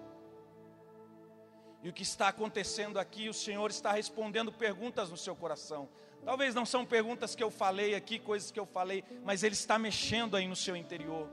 e 1.84 1.90
o 1.90 1.94
que 1.94 2.04
está 2.04 2.28
acontecendo 2.28 3.00
aqui, 3.00 3.28
o 3.28 3.34
Senhor 3.34 3.70
está 3.72 3.92
respondendo 3.92 4.52
perguntas 4.52 5.10
no 5.10 5.18
seu 5.18 5.36
coração. 5.36 5.90
Talvez 6.24 6.54
não 6.54 6.66
são 6.66 6.86
perguntas 6.86 7.34
que 7.34 7.44
eu 7.44 7.50
falei 7.50 7.96
aqui, 7.96 8.20
coisas 8.20 8.52
que 8.52 8.60
eu 8.60 8.68
falei, 8.68 9.04
mas 9.24 9.42
Ele 9.42 9.56
está 9.56 9.80
mexendo 9.80 10.38
aí 10.38 10.48
no 10.48 10.56
seu 10.56 10.76
interior. 10.76 11.28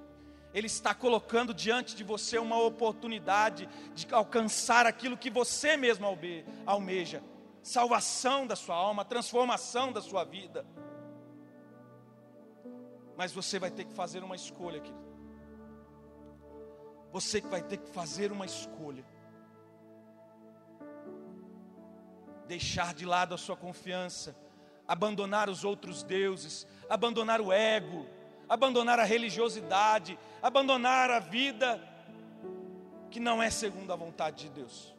Ele 0.53 0.67
está 0.67 0.95
colocando 0.95 1.53
diante 1.53 1.95
de 1.95 2.03
você 2.03 2.39
uma 2.39 2.59
oportunidade 2.59 3.69
de 3.95 4.07
alcançar 4.13 4.87
aquilo 4.87 5.17
que 5.17 5.31
você 5.31 5.77
mesmo 5.77 6.07
almeja: 6.65 7.23
salvação 7.63 8.47
da 8.47 8.57
sua 8.57 8.75
alma, 8.75 9.05
transformação 9.05 9.93
da 9.93 10.01
sua 10.01 10.25
vida. 10.25 10.67
Mas 13.17 13.33
você 13.33 13.59
vai 13.59 13.71
ter 13.71 13.85
que 13.85 13.93
fazer 13.93 14.23
uma 14.23 14.37
escolha, 14.37 14.81
querido. 14.81 15.09
Você 17.13 17.41
que 17.41 17.49
vai 17.49 17.63
ter 17.63 17.79
que 17.79 17.91
fazer 17.91 18.31
uma 18.31 18.47
escolha. 18.47 19.05
Deixar 22.47 22.95
de 22.95 23.05
lado 23.05 23.35
a 23.35 23.39
sua 23.39 23.57
confiança, 23.57 24.37
abandonar 24.87 25.51
os 25.51 25.65
outros 25.65 26.03
deuses, 26.03 26.67
abandonar 26.89 27.41
o 27.41 27.53
ego, 27.53 28.07
abandonar 28.49 28.99
a 28.99 29.05
religiosidade, 29.05 30.19
abandonar 30.43 31.11
a 31.11 31.19
vida 31.19 31.83
que 33.11 33.21
não 33.21 33.43
é 33.43 33.51
segundo 33.51 33.93
a 33.93 33.97
vontade 33.97 34.45
de 34.45 34.51
Deus. 34.51 34.95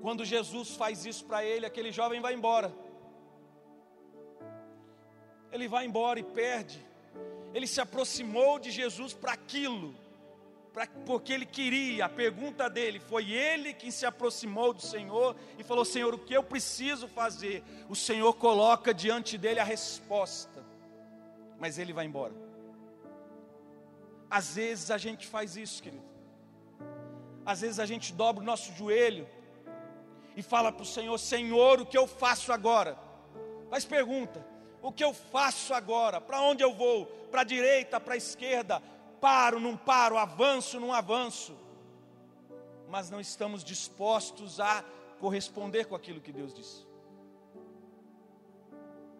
Quando 0.00 0.24
Jesus 0.24 0.74
faz 0.76 1.06
isso 1.06 1.24
para 1.24 1.44
ele, 1.44 1.64
aquele 1.64 1.92
jovem 1.92 2.20
vai 2.20 2.34
embora. 2.34 2.74
Ele 5.52 5.68
vai 5.68 5.86
embora 5.86 6.18
e 6.18 6.24
perde. 6.24 6.84
Ele 7.54 7.66
se 7.66 7.80
aproximou 7.80 8.58
de 8.58 8.70
Jesus 8.70 9.14
para 9.14 9.32
aquilo 9.32 9.94
pra, 10.72 10.86
porque 11.06 11.32
ele 11.32 11.46
queria, 11.46 12.06
a 12.06 12.08
pergunta 12.08 12.68
dele 12.68 12.98
foi 12.98 13.30
ele 13.30 13.72
que 13.74 13.92
se 13.92 14.06
aproximou 14.06 14.72
do 14.72 14.80
Senhor 14.80 15.36
e 15.58 15.62
falou: 15.62 15.84
Senhor, 15.84 16.14
o 16.14 16.18
que 16.18 16.34
eu 16.34 16.42
preciso 16.42 17.06
fazer? 17.06 17.62
O 17.88 17.94
Senhor 17.94 18.32
coloca 18.34 18.92
diante 18.94 19.36
dele 19.36 19.60
a 19.60 19.64
resposta, 19.64 20.64
mas 21.58 21.78
ele 21.78 21.92
vai 21.92 22.06
embora. 22.06 22.34
Às 24.30 24.54
vezes 24.54 24.90
a 24.90 24.98
gente 24.98 25.26
faz 25.26 25.56
isso, 25.56 25.82
querido. 25.82 26.04
Às 27.44 27.60
vezes 27.60 27.78
a 27.78 27.86
gente 27.86 28.12
dobra 28.12 28.42
o 28.42 28.46
nosso 28.46 28.72
joelho 28.72 29.28
e 30.36 30.42
fala 30.42 30.72
para 30.72 30.82
o 30.82 30.86
Senhor: 30.86 31.18
Senhor, 31.18 31.80
o 31.80 31.86
que 31.86 31.98
eu 31.98 32.06
faço 32.06 32.52
agora? 32.52 32.96
Faz 33.68 33.84
pergunta: 33.84 34.44
o 34.80 34.90
que 34.90 35.04
eu 35.04 35.12
faço 35.12 35.74
agora? 35.74 36.20
Para 36.20 36.40
onde 36.40 36.62
eu 36.62 36.72
vou? 36.72 37.06
Para 37.30 37.42
a 37.42 37.44
direita, 37.44 38.00
para 38.00 38.14
a 38.14 38.16
esquerda? 38.16 38.82
Paro, 39.22 39.60
não 39.60 39.76
paro, 39.76 40.18
avanço, 40.18 40.80
não 40.80 40.92
avanço. 40.92 41.56
Mas 42.88 43.08
não 43.08 43.20
estamos 43.20 43.62
dispostos 43.62 44.58
a 44.58 44.84
corresponder 45.20 45.86
com 45.86 45.94
aquilo 45.94 46.20
que 46.20 46.32
Deus 46.32 46.52
disse. 46.52 46.84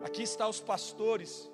Aqui 0.00 0.24
estão 0.24 0.50
os 0.50 0.60
pastores 0.60 1.48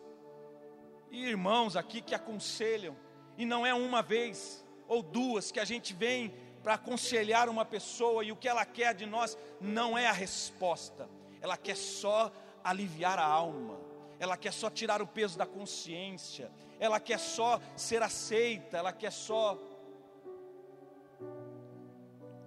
e 1.11 1.27
irmãos 1.27 1.77
aqui 1.77 2.01
que 2.01 2.15
aconselham, 2.15 2.97
e 3.37 3.45
não 3.45 3.67
é 3.67 3.75
uma 3.75 4.01
vez 4.03 4.65
ou 4.89 5.03
duas 5.03 5.53
que 5.53 5.61
a 5.61 5.65
gente 5.67 5.93
vem 5.93 6.35
para 6.63 6.75
aconselhar 6.75 7.51
uma 7.51 7.67
pessoa 7.67 8.25
e 8.25 8.33
o 8.33 8.37
que 8.37 8.49
ela 8.49 8.65
quer 8.65 8.95
de 8.95 9.05
nós 9.05 9.37
não 9.61 9.97
é 9.97 10.07
a 10.07 10.13
resposta, 10.13 11.09
ela 11.43 11.57
quer 11.59 11.77
só 11.77 12.33
aliviar 12.65 13.19
a 13.19 13.27
alma, 13.27 13.79
ela 14.19 14.37
quer 14.37 14.53
só 14.53 14.69
tirar 14.69 15.01
o 15.01 15.07
peso 15.07 15.39
da 15.39 15.47
consciência, 15.47 16.51
ela 16.81 16.99
quer 17.01 17.19
só 17.19 17.61
ser 17.77 18.03
aceita, 18.03 18.77
ela 18.77 18.93
quer 18.93 19.13
só. 19.13 19.59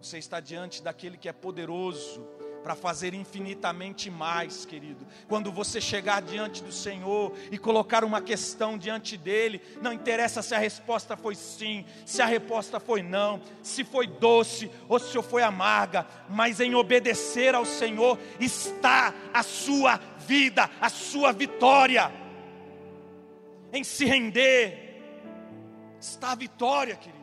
Você 0.01 0.17
está 0.17 0.39
diante 0.39 0.81
daquele 0.81 1.17
que 1.17 1.29
é 1.29 1.33
poderoso 1.33 2.27
para 2.63 2.75
fazer 2.75 3.13
infinitamente 3.13 4.09
mais, 4.09 4.65
querido. 4.65 5.05
Quando 5.27 5.51
você 5.51 5.81
chegar 5.81 6.21
diante 6.21 6.63
do 6.63 6.71
Senhor 6.71 7.33
e 7.51 7.57
colocar 7.57 8.03
uma 8.03 8.21
questão 8.21 8.77
diante 8.77 9.17
dele, 9.17 9.61
não 9.81 9.91
interessa 9.91 10.41
se 10.41 10.53
a 10.53 10.59
resposta 10.59 11.17
foi 11.17 11.35
sim, 11.35 11.85
se 12.05 12.21
a 12.21 12.25
resposta 12.25 12.79
foi 12.79 13.01
não, 13.01 13.41
se 13.61 13.83
foi 13.83 14.07
doce 14.07 14.69
ou 14.87 14.99
se 14.99 15.21
foi 15.21 15.43
amarga, 15.43 16.07
mas 16.29 16.59
em 16.59 16.75
obedecer 16.75 17.55
ao 17.55 17.65
Senhor 17.65 18.17
está 18.39 19.13
a 19.33 19.43
sua 19.43 19.99
vida, 20.27 20.69
a 20.79 20.89
sua 20.89 21.31
vitória 21.31 22.11
em 23.73 23.83
se 23.83 24.05
render, 24.05 25.01
está 25.99 26.31
a 26.31 26.35
vitória, 26.35 26.95
querido, 26.95 27.21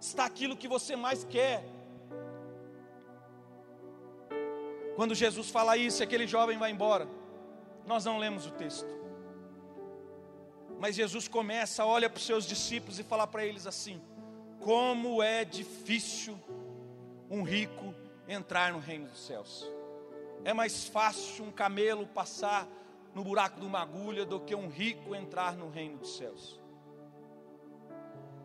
está 0.00 0.24
aquilo 0.24 0.56
que 0.56 0.66
você 0.66 0.96
mais 0.96 1.24
quer. 1.24 1.64
Quando 4.96 5.14
Jesus 5.14 5.48
fala 5.48 5.76
isso, 5.76 6.02
aquele 6.02 6.26
jovem 6.26 6.58
vai 6.58 6.70
embora. 6.70 7.08
Nós 7.86 8.04
não 8.04 8.18
lemos 8.18 8.46
o 8.46 8.50
texto. 8.50 8.88
Mas 10.78 10.96
Jesus 10.96 11.28
começa, 11.28 11.84
olha 11.84 12.10
para 12.10 12.18
os 12.18 12.26
seus 12.26 12.44
discípulos 12.44 12.98
e 12.98 13.04
fala 13.04 13.26
para 13.26 13.44
eles 13.44 13.66
assim: 13.66 14.02
Como 14.60 15.22
é 15.22 15.44
difícil 15.44 16.38
um 17.30 17.42
rico 17.42 17.94
entrar 18.28 18.72
no 18.72 18.78
reino 18.78 19.06
dos 19.06 19.26
céus. 19.26 19.70
É 20.44 20.52
mais 20.52 20.86
fácil 20.86 21.44
um 21.44 21.50
camelo 21.50 22.06
passar 22.06 22.68
no 23.14 23.22
buraco 23.22 23.60
de 23.60 23.66
uma 23.66 23.80
agulha 23.80 24.24
do 24.24 24.40
que 24.40 24.54
um 24.54 24.68
rico 24.68 25.14
entrar 25.14 25.56
no 25.56 25.70
reino 25.70 25.98
dos 25.98 26.16
céus. 26.16 26.60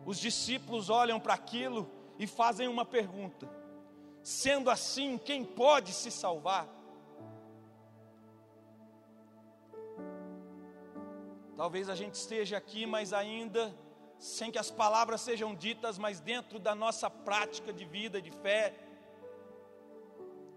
Os 0.06 0.18
discípulos 0.18 0.88
olham 0.88 1.20
para 1.20 1.34
aquilo 1.34 1.90
e 2.18 2.26
fazem 2.26 2.68
uma 2.68 2.84
pergunta: 2.84 3.48
sendo 4.22 4.70
assim, 4.70 5.18
quem 5.18 5.44
pode 5.44 5.92
se 5.92 6.10
salvar? 6.10 6.68
Talvez 11.56 11.88
a 11.88 11.94
gente 11.94 12.14
esteja 12.14 12.56
aqui, 12.56 12.86
mas 12.86 13.12
ainda 13.12 13.74
sem 14.18 14.50
que 14.50 14.58
as 14.58 14.70
palavras 14.70 15.20
sejam 15.20 15.54
ditas, 15.54 15.98
mas 15.98 16.20
dentro 16.20 16.58
da 16.58 16.74
nossa 16.74 17.08
prática 17.08 17.72
de 17.72 17.84
vida, 17.84 18.20
de 18.20 18.30
fé, 18.30 18.74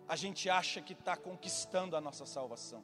a 0.08 0.16
gente 0.16 0.50
acha 0.50 0.82
que 0.82 0.94
está 0.94 1.16
conquistando 1.16 1.96
a 1.96 2.02
nossa 2.02 2.26
salvação. 2.26 2.84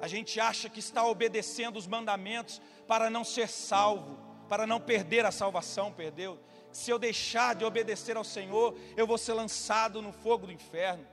A 0.00 0.08
gente 0.08 0.40
acha 0.40 0.68
que 0.68 0.80
está 0.80 1.06
obedecendo 1.06 1.76
os 1.76 1.86
mandamentos 1.86 2.60
para 2.86 3.08
não 3.08 3.24
ser 3.24 3.48
salvo, 3.48 4.18
para 4.48 4.66
não 4.66 4.80
perder 4.80 5.24
a 5.24 5.30
salvação, 5.30 5.92
perdeu. 5.92 6.38
Se 6.76 6.90
eu 6.90 6.98
deixar 6.98 7.54
de 7.54 7.64
obedecer 7.64 8.18
ao 8.18 8.22
Senhor, 8.22 8.76
eu 8.98 9.06
vou 9.06 9.16
ser 9.16 9.32
lançado 9.32 10.02
no 10.02 10.12
fogo 10.12 10.44
do 10.44 10.52
inferno. 10.52 11.06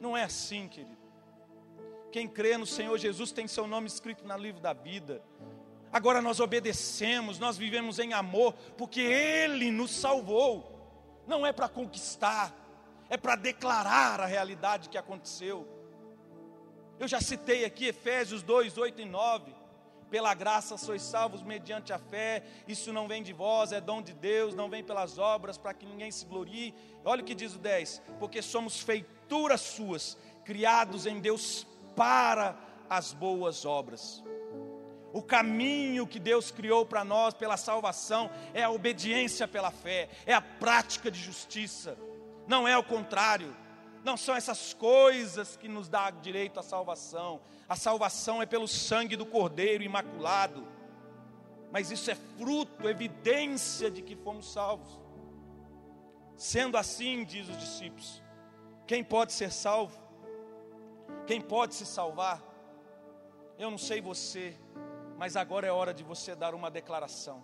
Não 0.00 0.16
é 0.16 0.24
assim, 0.24 0.66
querido. 0.66 0.96
Quem 2.10 2.26
crê 2.26 2.56
no 2.56 2.64
Senhor 2.64 2.96
Jesus 2.96 3.32
tem 3.32 3.46
seu 3.46 3.66
nome 3.66 3.86
escrito 3.86 4.26
no 4.26 4.34
livro 4.38 4.62
da 4.62 4.72
vida. 4.72 5.22
Agora 5.92 6.22
nós 6.22 6.40
obedecemos, 6.40 7.38
nós 7.38 7.58
vivemos 7.58 7.98
em 7.98 8.14
amor, 8.14 8.54
porque 8.78 9.02
Ele 9.02 9.70
nos 9.70 9.90
salvou. 9.90 11.22
Não 11.26 11.46
é 11.46 11.52
para 11.52 11.68
conquistar, 11.68 12.56
é 13.10 13.18
para 13.18 13.36
declarar 13.36 14.22
a 14.22 14.26
realidade 14.26 14.88
que 14.88 14.96
aconteceu. 14.96 15.68
Eu 16.98 17.06
já 17.06 17.20
citei 17.20 17.66
aqui 17.66 17.88
Efésios 17.88 18.42
2, 18.42 18.78
8 18.78 19.02
e 19.02 19.04
9. 19.04 19.54
Pela 20.10 20.34
graça 20.34 20.76
sois 20.76 21.02
salvos 21.02 21.42
mediante 21.42 21.92
a 21.92 21.98
fé, 21.98 22.44
isso 22.68 22.92
não 22.92 23.08
vem 23.08 23.22
de 23.22 23.32
vós, 23.32 23.72
é 23.72 23.80
dom 23.80 24.00
de 24.00 24.12
Deus, 24.12 24.54
não 24.54 24.70
vem 24.70 24.82
pelas 24.82 25.18
obras, 25.18 25.58
para 25.58 25.74
que 25.74 25.84
ninguém 25.84 26.10
se 26.10 26.24
glorie. 26.26 26.74
Olha 27.04 27.22
o 27.22 27.24
que 27.24 27.34
diz 27.34 27.54
o 27.54 27.58
10: 27.58 28.02
porque 28.18 28.40
somos 28.40 28.80
feituras 28.80 29.60
suas, 29.60 30.16
criados 30.44 31.06
em 31.06 31.20
Deus 31.20 31.66
para 31.96 32.56
as 32.88 33.12
boas 33.12 33.64
obras. 33.64 34.22
O 35.12 35.22
caminho 35.22 36.06
que 36.06 36.20
Deus 36.20 36.50
criou 36.50 36.84
para 36.84 37.04
nós 37.04 37.34
pela 37.34 37.56
salvação 37.56 38.30
é 38.52 38.62
a 38.62 38.70
obediência 38.70 39.48
pela 39.48 39.70
fé, 39.70 40.08
é 40.26 40.34
a 40.34 40.42
prática 40.42 41.10
de 41.10 41.18
justiça, 41.18 41.96
não 42.46 42.68
é 42.68 42.76
o 42.76 42.84
contrário 42.84 43.56
não 44.06 44.16
são 44.16 44.36
essas 44.36 44.72
coisas 44.72 45.56
que 45.56 45.66
nos 45.66 45.88
dá 45.88 46.08
direito 46.10 46.60
à 46.60 46.62
salvação. 46.62 47.40
A 47.68 47.74
salvação 47.74 48.40
é 48.40 48.46
pelo 48.46 48.68
sangue 48.68 49.16
do 49.16 49.26
Cordeiro 49.26 49.82
imaculado. 49.82 50.64
Mas 51.72 51.90
isso 51.90 52.08
é 52.08 52.14
fruto, 52.14 52.88
evidência 52.88 53.90
de 53.90 54.00
que 54.02 54.14
fomos 54.14 54.52
salvos. 54.52 55.00
Sendo 56.36 56.76
assim, 56.78 57.24
diz 57.24 57.48
os 57.48 57.58
discípulos, 57.58 58.22
quem 58.86 59.02
pode 59.02 59.32
ser 59.32 59.50
salvo? 59.50 59.98
Quem 61.26 61.40
pode 61.40 61.74
se 61.74 61.84
salvar? 61.84 62.40
Eu 63.58 63.72
não 63.72 63.78
sei 63.78 64.00
você, 64.00 64.56
mas 65.18 65.34
agora 65.34 65.66
é 65.66 65.72
hora 65.72 65.92
de 65.92 66.04
você 66.04 66.36
dar 66.36 66.54
uma 66.54 66.70
declaração. 66.70 67.42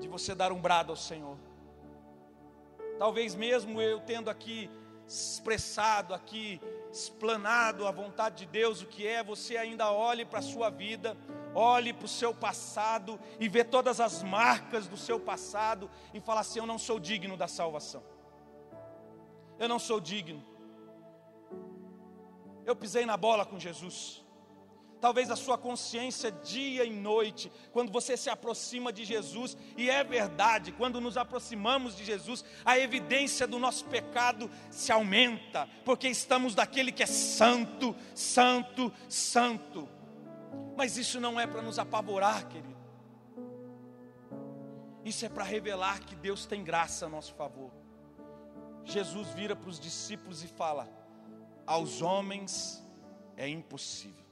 de 0.00 0.08
você 0.08 0.34
dar 0.34 0.50
um 0.50 0.60
brado 0.60 0.90
ao 0.90 0.96
Senhor. 0.96 1.38
Talvez 2.98 3.36
mesmo 3.36 3.80
eu 3.80 4.00
tendo 4.00 4.28
aqui 4.28 4.68
expressado, 5.06 6.14
aqui 6.14 6.60
explanado 6.90 7.86
a 7.86 7.90
vontade 7.90 8.44
de 8.44 8.46
Deus, 8.46 8.80
o 8.80 8.86
que 8.86 9.06
é, 9.06 9.22
você 9.22 9.56
ainda 9.56 9.92
olhe 9.92 10.24
para 10.24 10.38
a 10.38 10.42
sua 10.42 10.70
vida, 10.70 11.16
olhe 11.54 11.92
para 11.92 12.06
o 12.06 12.08
seu 12.08 12.34
passado 12.34 13.20
e 13.38 13.48
vê 13.48 13.64
todas 13.64 14.00
as 14.00 14.22
marcas 14.22 14.86
do 14.86 14.96
seu 14.96 15.20
passado 15.20 15.90
e 16.12 16.20
fala 16.20 16.40
assim: 16.40 16.58
Eu 16.58 16.66
não 16.66 16.78
sou 16.78 16.98
digno 16.98 17.36
da 17.36 17.48
salvação, 17.48 18.02
eu 19.58 19.68
não 19.68 19.78
sou 19.78 20.00
digno, 20.00 20.42
eu 22.64 22.74
pisei 22.74 23.04
na 23.04 23.16
bola 23.16 23.44
com 23.44 23.58
Jesus 23.58 24.23
talvez 25.04 25.30
a 25.30 25.36
sua 25.36 25.58
consciência 25.58 26.32
dia 26.32 26.82
e 26.82 26.90
noite, 26.90 27.52
quando 27.74 27.92
você 27.92 28.16
se 28.16 28.30
aproxima 28.30 28.90
de 28.90 29.04
Jesus, 29.04 29.54
e 29.76 29.90
é 29.90 30.02
verdade, 30.02 30.72
quando 30.72 30.98
nos 30.98 31.18
aproximamos 31.18 31.94
de 31.94 32.02
Jesus, 32.02 32.42
a 32.64 32.78
evidência 32.78 33.46
do 33.46 33.58
nosso 33.58 33.84
pecado 33.84 34.50
se 34.70 34.90
aumenta, 34.90 35.68
porque 35.84 36.08
estamos 36.08 36.54
daquele 36.54 36.90
que 36.90 37.02
é 37.02 37.06
santo, 37.06 37.94
santo, 38.14 38.90
santo. 39.06 39.86
Mas 40.74 40.96
isso 40.96 41.20
não 41.20 41.38
é 41.38 41.46
para 41.46 41.60
nos 41.60 41.78
apavorar, 41.78 42.48
querido. 42.48 42.74
Isso 45.04 45.26
é 45.26 45.28
para 45.28 45.44
revelar 45.44 46.00
que 46.00 46.16
Deus 46.16 46.46
tem 46.46 46.64
graça 46.64 47.04
a 47.04 47.10
nosso 47.10 47.34
favor. 47.34 47.70
Jesus 48.84 49.28
vira 49.34 49.54
para 49.54 49.68
os 49.68 49.78
discípulos 49.78 50.42
e 50.42 50.48
fala: 50.48 50.88
aos 51.66 52.00
homens 52.00 52.82
é 53.36 53.46
impossível 53.46 54.23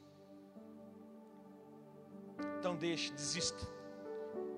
então 2.58 2.76
deixe, 2.76 3.12
desista. 3.12 3.66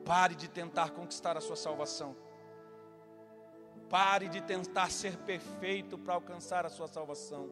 Pare 0.05 0.35
de 0.35 0.49
tentar 0.49 0.91
conquistar 0.91 1.37
a 1.37 1.41
sua 1.41 1.57
salvação. 1.57 2.17
Pare 3.89 4.29
de 4.29 4.41
tentar 4.41 4.91
ser 4.91 5.17
perfeito 5.19 5.97
para 5.97 6.15
alcançar 6.15 6.67
a 6.67 6.71
sua 6.71 6.87
salvação. 6.87 7.51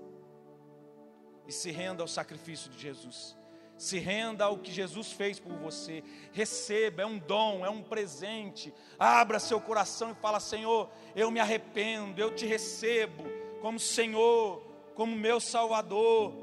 E 1.47 1.53
se 1.53 1.71
renda 1.71 2.03
ao 2.03 2.09
sacrifício 2.09 2.71
de 2.71 2.79
Jesus. 2.79 3.37
Se 3.77 3.99
renda 3.99 4.45
ao 4.45 4.59
que 4.59 4.71
Jesus 4.71 5.13
fez 5.13 5.41
por 5.41 5.55
você. 5.55 6.05
Receba, 6.33 7.03
é 7.03 7.07
um 7.07 7.19
dom, 7.19 7.65
é 7.65 7.71
um 7.71 7.83
presente. 7.83 8.73
Abra 8.99 9.39
seu 9.39 9.61
coração 9.61 10.13
e 10.13 10.15
fala: 10.15 10.39
Senhor, 10.39 10.91
eu 11.17 11.31
me 11.31 11.41
arrependo, 11.41 12.21
eu 12.21 12.35
te 12.35 12.47
recebo 12.47 13.25
como 13.61 13.79
Senhor, 13.81 14.63
como 14.95 15.17
meu 15.17 15.41
Salvador. 15.41 16.42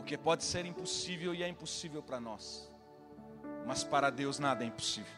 Porque 0.00 0.16
pode 0.16 0.44
ser 0.44 0.64
impossível 0.64 1.34
e 1.34 1.42
é 1.42 1.48
impossível 1.48 2.02
para 2.02 2.18
nós, 2.18 2.72
mas 3.66 3.84
para 3.84 4.08
Deus 4.08 4.38
nada 4.38 4.64
é 4.64 4.66
impossível. 4.66 5.12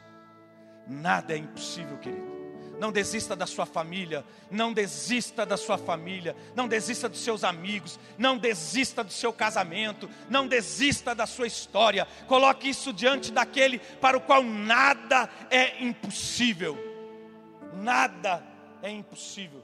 Nada 0.89 1.35
é 1.35 1.37
impossível, 1.37 1.97
querido. 1.99 2.27
Não 2.81 2.91
desista 2.91 3.37
da 3.37 3.47
sua 3.47 3.65
família, 3.65 4.25
não 4.51 4.73
desista 4.73 5.47
da 5.47 5.57
sua 5.57 5.79
família, 5.79 6.35
não 6.57 6.67
desista 6.67 7.09
dos 7.09 7.21
seus 7.21 7.45
amigos, 7.45 7.97
não 8.19 8.37
desista 8.37 9.05
do 9.05 9.13
seu 9.13 9.33
casamento, 9.33 10.11
não 10.29 10.49
desista 10.49 11.15
da 11.15 11.29
sua 11.29 11.47
história. 11.47 12.05
Coloque 12.27 12.69
isso 12.69 12.93
diante 12.93 13.31
daquele 13.31 13.79
para 13.79 14.17
o 14.17 14.21
qual 14.21 14.43
nada 14.43 15.31
é 15.49 15.81
impossível. 15.81 16.77
Nada 17.73 18.45
é 18.83 18.91
impossível. 18.91 19.63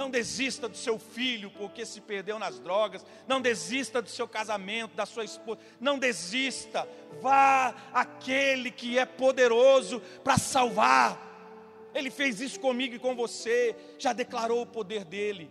Não 0.00 0.08
desista 0.08 0.66
do 0.66 0.78
seu 0.78 0.98
filho 0.98 1.50
porque 1.50 1.84
se 1.84 2.00
perdeu 2.00 2.38
nas 2.38 2.58
drogas. 2.58 3.04
Não 3.28 3.38
desista 3.38 4.00
do 4.00 4.08
seu 4.08 4.26
casamento, 4.26 4.94
da 4.94 5.04
sua 5.04 5.26
esposa. 5.26 5.60
Não 5.78 5.98
desista. 5.98 6.88
Vá 7.20 7.74
aquele 7.92 8.70
que 8.70 8.98
é 8.98 9.04
poderoso 9.04 10.00
para 10.24 10.38
salvar. 10.38 11.20
Ele 11.94 12.10
fez 12.10 12.40
isso 12.40 12.58
comigo 12.58 12.94
e 12.94 12.98
com 12.98 13.14
você. 13.14 13.76
Já 13.98 14.14
declarou 14.14 14.62
o 14.62 14.66
poder 14.66 15.04
dele. 15.04 15.50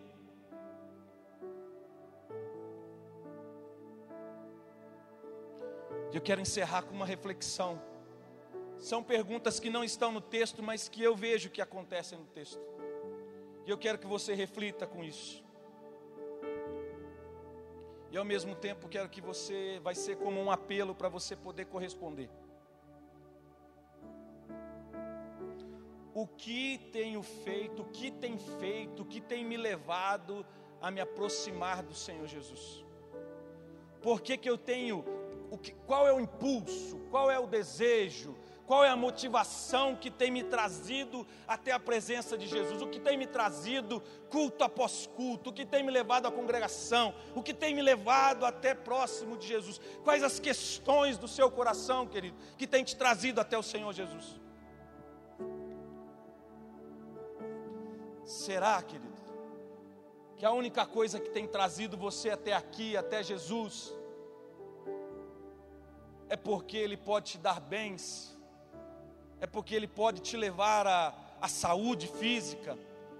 Eu 6.12 6.22
quero 6.22 6.42
encerrar 6.42 6.82
com 6.82 6.96
uma 6.96 7.06
reflexão. 7.06 7.80
São 8.80 9.04
perguntas 9.04 9.60
que 9.60 9.70
não 9.70 9.84
estão 9.84 10.12
no 10.12 10.22
texto, 10.22 10.64
mas 10.64 10.90
que 10.90 11.04
eu 11.04 11.16
vejo 11.16 11.52
que 11.52 11.62
acontecem 11.62 12.18
no 12.18 12.26
texto. 12.26 12.79
E 13.70 13.72
eu 13.72 13.78
quero 13.78 14.00
que 14.00 14.08
você 14.08 14.34
reflita 14.34 14.88
com 14.88 15.04
isso. 15.04 15.44
E 18.10 18.18
ao 18.18 18.26
mesmo 18.26 18.56
tempo 18.56 18.90
quero 18.90 19.08
que 19.08 19.22
você 19.22 19.80
vai 19.84 19.94
ser 19.94 20.18
como 20.18 20.42
um 20.42 20.50
apelo 20.50 20.96
para 20.96 21.08
você 21.08 21.36
poder 21.36 21.66
corresponder. 21.66 22.32
O 26.16 26.26
que 26.26 26.80
tenho 26.92 27.22
feito, 27.22 27.84
o 27.84 27.86
que 27.86 28.10
tem 28.10 28.40
feito, 28.40 29.04
o 29.04 29.06
que 29.06 29.22
tem 29.22 29.46
me 29.46 29.56
levado 29.56 30.44
a 30.82 30.90
me 30.90 31.00
aproximar 31.00 31.84
do 31.84 31.94
Senhor 31.94 32.26
Jesus? 32.26 32.84
Por 34.02 34.20
que, 34.20 34.36
que 34.36 34.50
eu 34.50 34.58
tenho, 34.58 35.06
o 35.52 35.60
que, 35.60 35.74
qual 35.86 36.08
é 36.08 36.12
o 36.12 36.20
impulso, 36.20 36.98
qual 37.12 37.30
é 37.30 37.38
o 37.38 37.46
desejo, 37.46 38.36
qual 38.70 38.86
é 38.86 38.90
a 38.90 38.96
motivação 38.96 39.96
que 39.96 40.12
tem 40.12 40.30
me 40.30 40.44
trazido 40.44 41.26
até 41.48 41.72
a 41.72 41.80
presença 41.80 42.38
de 42.38 42.46
Jesus? 42.46 42.84
O 42.84 42.88
que 42.88 43.00
tem 43.00 43.18
me 43.18 43.26
trazido 43.26 44.00
culto 44.30 44.64
após 44.64 45.08
culto? 45.08 45.50
O 45.50 45.54
que 45.54 45.66
tem 45.66 45.82
me 45.84 45.90
levado 45.90 46.28
à 46.28 46.32
congregação? 46.32 47.16
O 47.34 47.42
que 47.42 47.52
tem 47.52 47.74
me 47.74 47.82
levado 47.82 48.46
até 48.46 48.76
próximo 48.76 49.36
de 49.36 49.48
Jesus? 49.48 49.82
Quais 50.04 50.22
as 50.22 50.40
questões 50.40 51.18
do 51.18 51.28
seu 51.28 51.50
coração, 51.50 52.06
querido, 52.06 52.38
que 52.60 52.68
tem 52.68 52.84
te 52.84 52.96
trazido 52.96 53.42
até 53.42 53.58
o 53.58 53.64
Senhor 53.64 53.92
Jesus? 53.92 54.40
Será, 58.24 58.84
querido, 58.84 59.18
que 60.38 60.46
a 60.46 60.52
única 60.52 60.86
coisa 60.86 61.20
que 61.20 61.32
tem 61.32 61.48
trazido 61.48 61.98
você 61.98 62.30
até 62.30 62.54
aqui, 62.54 62.96
até 62.96 63.24
Jesus, 63.24 63.92
é 66.30 66.38
porque 66.38 66.78
Ele 66.78 66.96
pode 66.96 67.32
te 67.32 67.38
dar 67.40 67.60
bens? 67.60 68.38
É 69.42 69.48
porque 69.48 69.76
Ele 69.76 69.88
pode 69.88 70.22
te 70.22 70.36
levar 70.36 70.86
à, 71.42 71.48
saúde 71.48 72.08
física, 72.08 72.78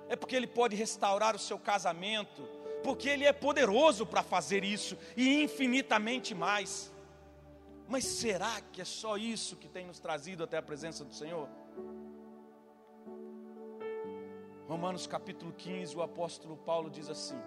é 0.08 0.16
porque 0.16 0.36
Ele 0.36 0.48
pode 0.48 0.76
restaurar 0.76 1.36
o 1.36 1.40
seu 1.40 1.58
casamento, 1.58 2.44
porque 2.84 3.10
Ele 3.10 3.26
é 3.26 3.34
poderoso 3.34 4.06
para 4.06 4.24
fazer 4.24 4.64
isso 4.64 4.98
e 5.16 5.42
infinitamente 5.44 6.36
mais. 6.36 6.92
Mas 7.88 8.06
será 8.06 8.62
que 8.62 8.82
é 8.82 8.86
só 8.86 9.18
isso 9.18 9.56
que 9.56 9.68
tem 9.68 9.86
nos 9.86 10.00
trazido 10.00 10.44
até 10.44 10.58
a 10.58 10.62
presença 10.62 11.04
do 11.04 11.14
Senhor? 11.14 11.48
Romanos 14.68 15.08
capítulo 15.08 15.52
15, 15.52 15.96
o 15.96 16.04
apóstolo 16.04 16.56
Paulo 16.56 16.92
diz 16.92 17.10
assim: 17.10 17.42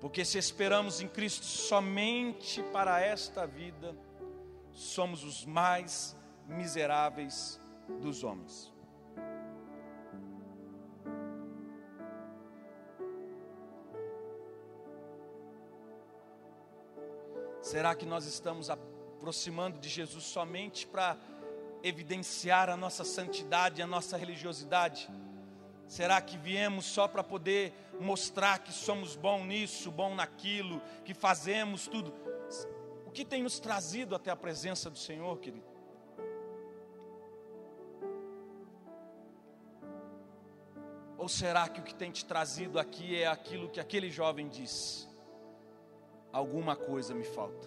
Porque 0.00 0.24
se 0.24 0.38
esperamos 0.38 1.00
em 1.00 1.06
Cristo 1.06 1.44
somente 1.44 2.60
para 2.72 3.00
esta 3.00 3.46
vida, 3.46 3.94
somos 4.72 5.22
os 5.22 5.44
mais 5.44 6.16
miseráveis 6.46 7.60
dos 8.00 8.24
homens. 8.24 8.72
Será 17.60 17.94
que 17.94 18.04
nós 18.04 18.26
estamos 18.26 18.68
aproximando 18.68 19.78
de 19.78 19.88
Jesus 19.88 20.24
somente 20.24 20.86
para 20.86 21.16
evidenciar 21.82 22.68
a 22.68 22.76
nossa 22.76 23.04
santidade, 23.04 23.80
a 23.80 23.86
nossa 23.86 24.16
religiosidade? 24.16 25.08
Será 25.88 26.20
que 26.20 26.36
viemos 26.36 26.84
só 26.84 27.08
para 27.08 27.24
poder 27.24 27.72
mostrar 28.00 28.58
que 28.58 28.72
somos 28.72 29.16
bom 29.16 29.44
nisso, 29.44 29.90
bom 29.90 30.14
naquilo, 30.14 30.80
que 31.04 31.14
fazemos 31.14 31.86
tudo? 31.86 32.12
O 33.06 33.10
que 33.10 33.24
tem 33.24 33.42
nos 33.42 33.58
trazido 33.58 34.14
até 34.14 34.30
a 34.30 34.36
presença 34.36 34.90
do 34.90 34.98
Senhor, 34.98 35.38
querido? 35.40 35.73
Ou 41.24 41.28
será 41.28 41.66
que 41.70 41.80
o 41.80 41.82
que 41.82 41.94
tem 41.94 42.10
te 42.10 42.22
trazido 42.22 42.78
aqui 42.78 43.16
é 43.16 43.26
aquilo 43.26 43.70
que 43.70 43.80
aquele 43.80 44.10
jovem 44.10 44.46
disse? 44.46 45.08
Alguma 46.30 46.76
coisa 46.76 47.14
me 47.14 47.24
falta. 47.24 47.66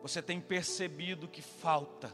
Você 0.00 0.22
tem 0.22 0.40
percebido 0.40 1.28
que 1.28 1.42
falta. 1.42 2.10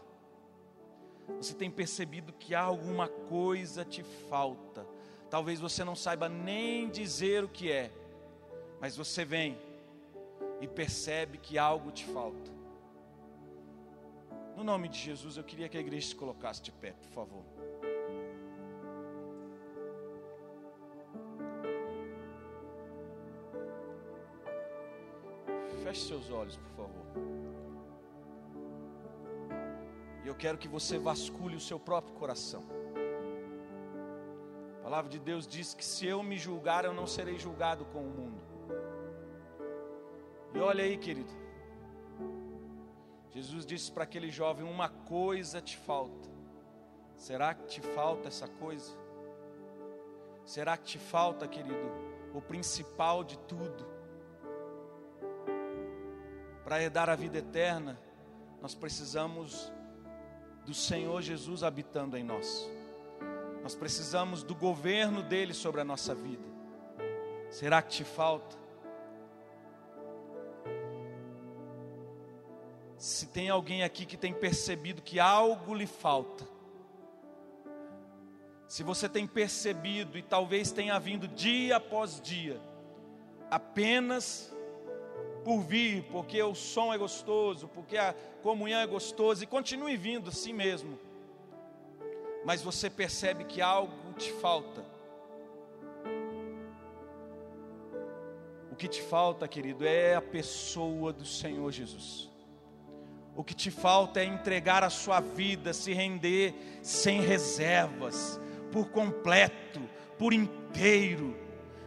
Você 1.37 1.55
tem 1.55 1.71
percebido 1.71 2.33
que 2.33 2.53
alguma 2.53 3.07
coisa 3.07 3.85
te 3.85 4.03
falta. 4.29 4.85
Talvez 5.31 5.61
você 5.61 5.85
não 5.85 5.95
saiba 5.95 6.29
nem 6.29 6.91
dizer 6.91 7.45
o 7.45 7.49
que 7.49 7.71
é, 7.71 7.93
mas 8.81 8.97
você 8.97 9.25
vem 9.25 9.57
e 10.61 10.67
percebe 10.67 11.38
que 11.38 11.59
algo 11.59 11.93
te 11.93 12.07
falta. 12.07 12.51
No 14.57 14.65
nome 14.65 14.88
de 14.88 14.99
Jesus, 14.99 15.37
eu 15.37 15.45
queria 15.45 15.69
que 15.69 15.79
a 15.79 15.81
igreja 15.81 16.09
se 16.09 16.17
colocasse 16.17 16.61
de 16.61 16.73
pé, 16.73 16.91
por 16.91 17.11
favor. 17.12 17.62
Feche 25.93 26.09
seus 26.09 26.31
olhos, 26.31 26.57
por 26.57 26.71
favor. 26.71 27.05
E 30.25 30.27
eu 30.27 30.35
quero 30.35 30.57
que 30.57 30.67
você 30.67 30.99
vasculhe 30.99 31.55
o 31.55 31.61
seu 31.61 31.79
próprio 31.79 32.15
coração. 32.15 32.65
A 34.81 34.83
palavra 34.85 35.11
de 35.11 35.19
Deus 35.19 35.47
diz 35.47 35.75
que 35.75 35.85
se 35.85 36.07
eu 36.07 36.23
me 36.23 36.39
julgar, 36.39 36.87
eu 36.87 36.95
não 36.95 37.07
serei 37.07 37.39
julgado 37.39 37.85
com 37.85 37.99
o 37.99 38.11
mundo. 38.11 38.41
E 40.55 40.59
olha 40.61 40.83
aí, 40.83 40.97
querido. 40.97 41.31
Jesus 43.31 43.67
disse 43.67 43.93
para 43.93 44.05
aquele 44.05 44.31
jovem: 44.31 44.65
Uma 44.65 44.89
coisa 44.89 45.61
te 45.61 45.77
falta. 45.77 46.31
Será 47.17 47.53
que 47.53 47.67
te 47.67 47.83
falta 47.83 48.29
essa 48.29 48.49
coisa? 48.49 48.97
Será 50.47 50.75
que 50.79 50.85
te 50.85 50.99
falta, 50.99 51.47
querido, 51.47 51.93
o 52.33 52.41
principal 52.41 53.23
de 53.23 53.37
tudo? 53.41 53.92
Para 56.73 56.83
herdar 56.83 57.11
a 57.11 57.15
vida 57.15 57.37
eterna, 57.37 58.01
nós 58.63 58.75
precisamos 58.75 59.71
do 60.65 60.73
Senhor 60.73 61.21
Jesus 61.21 61.63
habitando 61.63 62.17
em 62.17 62.25
nós. 62.25 62.67
Nós 63.63 63.75
precisamos 63.75 64.43
do 64.43 64.55
governo 64.55 65.23
dele 65.23 65.53
sobre 65.53 65.83
a 65.83 65.85
nossa 65.85 66.15
vida. 66.15 66.43
Será 67.51 67.83
que 67.83 67.91
te 67.91 68.05
falta? 68.05 68.57
Se 72.97 73.27
tem 73.27 73.51
alguém 73.51 73.85
aqui 73.85 74.07
que 74.07 74.17
tem 74.17 74.33
percebido 74.33 75.03
que 75.03 75.21
algo 75.21 75.75
lhe 75.75 75.87
falta, 75.87 76.49
se 78.67 78.83
você 78.83 79.11
tem 79.11 79.27
percebido 79.27 80.17
e 80.17 80.23
talvez 80.23 80.73
tenha 80.73 80.99
vindo 80.99 81.29
dia 81.29 81.77
após 81.77 82.19
dia, 82.19 82.59
apenas 83.51 84.52
por 85.45 85.61
vir, 85.61 86.05
porque 86.11 86.43
o 86.43 86.55
som 86.55 86.93
é 86.93 86.99
gostoso, 86.99 87.69
porque 87.69 87.97
a 87.97 88.15
comunhão 88.43 88.81
é 88.81 88.87
gostosa, 88.87 89.45
e 89.45 89.47
continue 89.47 89.97
vindo 89.97 90.29
assim 90.29 90.53
mesmo. 90.53 90.99
Mas 92.45 92.63
você 92.63 92.89
percebe 92.91 93.45
que 93.45 93.61
algo 93.61 94.13
te 94.15 94.33
falta. 94.33 94.85
O 98.71 98.77
que 98.77 98.89
te 98.89 99.03
falta, 99.03 99.47
querido, 99.47 99.87
é 99.87 100.15
a 100.15 100.23
pessoa 100.23 101.13
do 101.13 101.25
Senhor 101.25 101.71
Jesus. 101.71 102.31
O 103.35 103.45
que 103.45 103.55
te 103.55 103.71
falta 103.71 104.21
é 104.21 104.25
entregar 104.25 104.83
a 104.85 104.91
sua 104.91 105.21
vida, 105.21 105.73
se 105.73 105.93
render 105.93 106.55
sem 106.83 107.21
reservas, 107.21 108.41
por 108.71 108.91
completo, 108.91 109.81
por 110.19 110.33
inteiro 110.33 111.42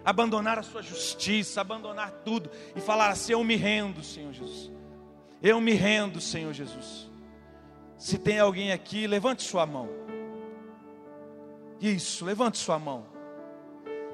abandonar 0.06 0.60
a 0.60 0.64
sua 0.64 0.84
justiça, 0.84 1.60
abandonar 1.60 2.12
tudo 2.24 2.50
e 2.76 2.80
falar 2.80 3.10
assim: 3.10 3.34
Eu 3.34 3.44
me 3.44 3.56
rendo, 3.56 4.04
Senhor 4.04 4.32
Jesus. 4.32 4.72
Eu 5.42 5.60
me 5.60 5.74
rendo, 5.74 6.22
Senhor 6.22 6.54
Jesus. 6.54 7.10
Se 7.98 8.18
tem 8.18 8.40
alguém 8.40 8.72
aqui, 8.72 9.08
levante 9.08 9.44
sua 9.44 9.66
mão. 9.66 9.90
Isso, 11.82 12.24
levante 12.24 12.58
sua 12.58 12.78
mão. 12.78 13.06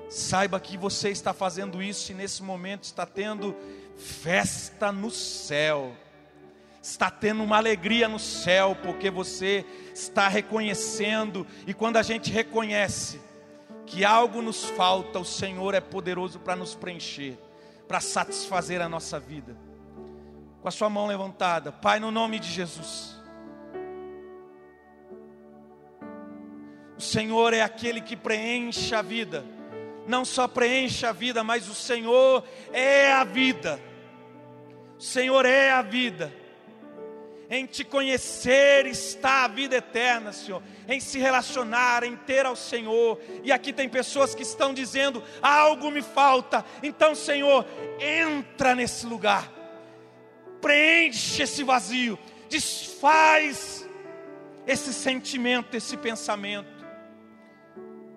Saiba 0.10 0.60
que 0.60 0.78
você 0.78 1.10
está 1.10 1.34
fazendo 1.34 1.82
isso 1.82 2.12
e 2.12 2.16
nesse 2.16 2.44
momento 2.44 2.84
está 2.84 3.06
tendo 3.06 3.56
festa 3.96 4.92
no 4.92 5.10
céu. 5.10 5.96
Está 6.82 7.10
tendo 7.12 7.44
uma 7.44 7.58
alegria 7.58 8.08
no 8.08 8.20
céu, 8.20 8.76
porque 8.82 9.10
você 9.12 9.64
está 9.94 10.28
reconhecendo, 10.28 11.46
e 11.68 11.76
quando 11.76 11.98
a 11.98 12.02
gente 12.02 12.32
reconhece, 12.32 13.22
que 13.92 14.06
algo 14.06 14.42
nos 14.42 14.64
falta, 14.64 15.20
o 15.20 15.26
Senhor 15.26 15.74
é 15.74 15.82
poderoso 15.82 16.40
para 16.40 16.56
nos 16.56 16.74
preencher, 16.74 17.38
para 17.90 18.00
satisfazer 18.00 18.82
a 18.82 18.88
nossa 18.88 19.20
vida. 19.20 19.54
Com 20.62 20.68
a 20.70 20.72
sua 20.72 20.90
mão 20.90 21.08
levantada, 21.08 21.74
Pai, 21.74 22.00
no 22.00 22.10
nome 22.10 22.40
de 22.40 22.50
Jesus. 22.50 23.20
O 26.98 27.02
Senhor 27.02 27.54
é 27.54 27.62
aquele 27.62 28.00
que 28.00 28.16
preenche 28.16 28.96
a 28.96 29.02
vida, 29.02 29.44
não 30.08 30.24
só 30.24 30.48
preenche 30.48 31.06
a 31.06 31.12
vida, 31.12 31.44
mas 31.44 31.68
o 31.68 31.76
Senhor 31.76 32.46
é 32.72 33.12
a 33.12 33.26
vida. 33.26 33.78
O 34.98 35.04
Senhor 35.04 35.46
é 35.46 35.70
a 35.70 35.82
vida 35.82 36.41
em 37.52 37.66
te 37.66 37.84
conhecer 37.84 38.86
está 38.86 39.44
a 39.44 39.48
vida 39.50 39.76
eterna, 39.76 40.32
Senhor, 40.32 40.64
em 40.88 41.02
se 41.02 41.20
relacionar, 41.20 42.02
em 42.02 42.16
ter 42.16 42.46
ao 42.46 42.56
Senhor. 42.56 43.20
E 43.44 43.52
aqui 43.52 43.74
tem 43.74 43.90
pessoas 43.90 44.34
que 44.34 44.42
estão 44.42 44.74
dizendo: 44.74 45.22
algo 45.42 45.92
me 45.92 46.02
falta. 46.02 46.64
Então, 46.82 47.14
Senhor, 47.14 47.66
entra 48.00 48.74
nesse 48.74 49.06
lugar, 49.06 49.52
preenche 50.62 51.44
esse 51.44 51.62
vazio, 51.62 52.18
desfaz 52.48 53.86
esse 54.66 54.94
sentimento, 54.94 55.76
esse 55.76 55.98
pensamento. 55.98 56.72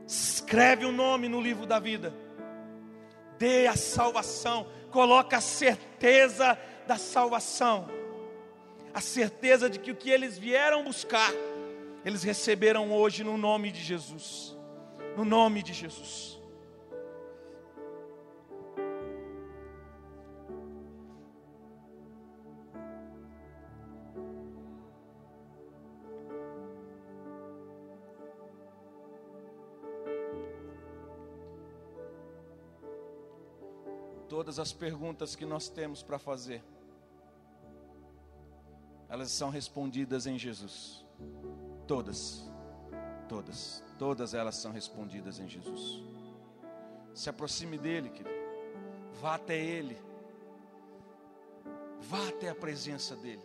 Escreve 0.07 0.85
o 0.87 0.93
nome 0.93 1.29
no 1.29 1.41
livro 1.41 1.67
da 1.67 1.81
vida. 1.81 2.15
Dê 3.37 3.67
a 3.67 3.75
salvação, 3.75 4.69
coloca 4.93 5.39
a 5.39 5.41
certeza 5.41 6.57
da 6.87 6.97
salvação 6.97 7.89
a 8.95 9.01
certeza 9.01 9.69
de 9.69 9.81
que 9.81 9.91
o 9.91 9.97
que 9.97 10.09
eles 10.09 10.39
vieram 10.39 10.85
buscar, 10.85 11.33
eles 12.05 12.23
receberam 12.23 12.93
hoje 12.93 13.25
no 13.25 13.37
nome 13.37 13.73
de 13.73 13.83
Jesus. 13.83 14.57
No 15.17 15.25
nome 15.25 15.65
de 15.65 15.73
Jesus. 15.73 16.41
Todas 34.29 34.59
as 34.59 34.73
perguntas 34.73 35.35
que 35.35 35.45
nós 35.45 35.69
temos 35.69 36.03
para 36.03 36.19
fazer 36.19 36.63
elas 39.15 39.31
são 39.31 39.49
respondidas 39.49 40.27
em 40.27 40.37
Jesus. 40.37 41.05
Todas, 41.87 42.51
todas, 43.29 43.85
todas 43.97 44.35
elas 44.35 44.57
são 44.57 44.73
respondidas 44.73 45.39
em 45.39 45.49
Jesus. 45.49 46.03
Se 47.15 47.31
aproxime 47.31 47.79
dele, 47.79 48.09
querido. 48.09 48.35
Vá 49.21 49.37
até 49.37 49.57
ele. 49.57 49.97
Vá 52.01 52.27
até 52.29 52.49
a 52.49 52.57
presença 52.57 53.15
dele. 53.15 53.45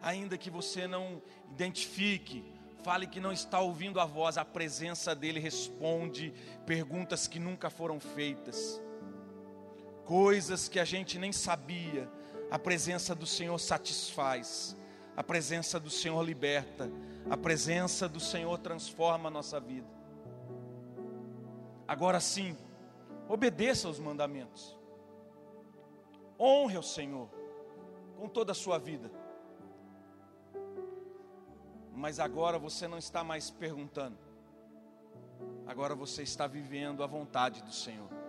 Ainda 0.00 0.38
que 0.38 0.48
você 0.48 0.86
não 0.86 1.20
identifique, 1.50 2.50
fale 2.82 3.06
que 3.06 3.20
não 3.20 3.30
está 3.30 3.60
ouvindo 3.60 4.00
a 4.00 4.06
voz, 4.06 4.38
a 4.38 4.44
presença 4.44 5.14
dele 5.14 5.38
responde 5.38 6.32
perguntas 6.64 7.28
que 7.28 7.38
nunca 7.38 7.68
foram 7.68 8.00
feitas, 8.00 8.80
coisas 10.06 10.66
que 10.66 10.80
a 10.80 10.84
gente 10.86 11.18
nem 11.18 11.30
sabia, 11.30 12.10
a 12.50 12.58
presença 12.58 13.14
do 13.14 13.26
Senhor 13.26 13.58
satisfaz, 13.58 14.76
a 15.16 15.22
presença 15.22 15.78
do 15.78 15.90
Senhor 15.90 16.22
liberta, 16.22 16.90
a 17.28 17.36
presença 17.36 18.08
do 18.08 18.20
Senhor 18.20 18.58
transforma 18.58 19.28
a 19.28 19.30
nossa 19.30 19.60
vida. 19.60 19.88
Agora 21.86 22.20
sim, 22.20 22.56
obedeça 23.28 23.88
aos 23.88 23.98
mandamentos, 23.98 24.78
honre 26.38 26.78
o 26.78 26.82
Senhor 26.82 27.28
com 28.16 28.28
toda 28.28 28.52
a 28.52 28.54
sua 28.54 28.78
vida. 28.78 29.10
Mas 31.92 32.18
agora 32.18 32.58
você 32.58 32.88
não 32.88 32.98
está 32.98 33.22
mais 33.22 33.50
perguntando, 33.50 34.18
agora 35.66 35.94
você 35.94 36.22
está 36.22 36.46
vivendo 36.46 37.02
a 37.02 37.06
vontade 37.06 37.62
do 37.62 37.72
Senhor. 37.72 38.23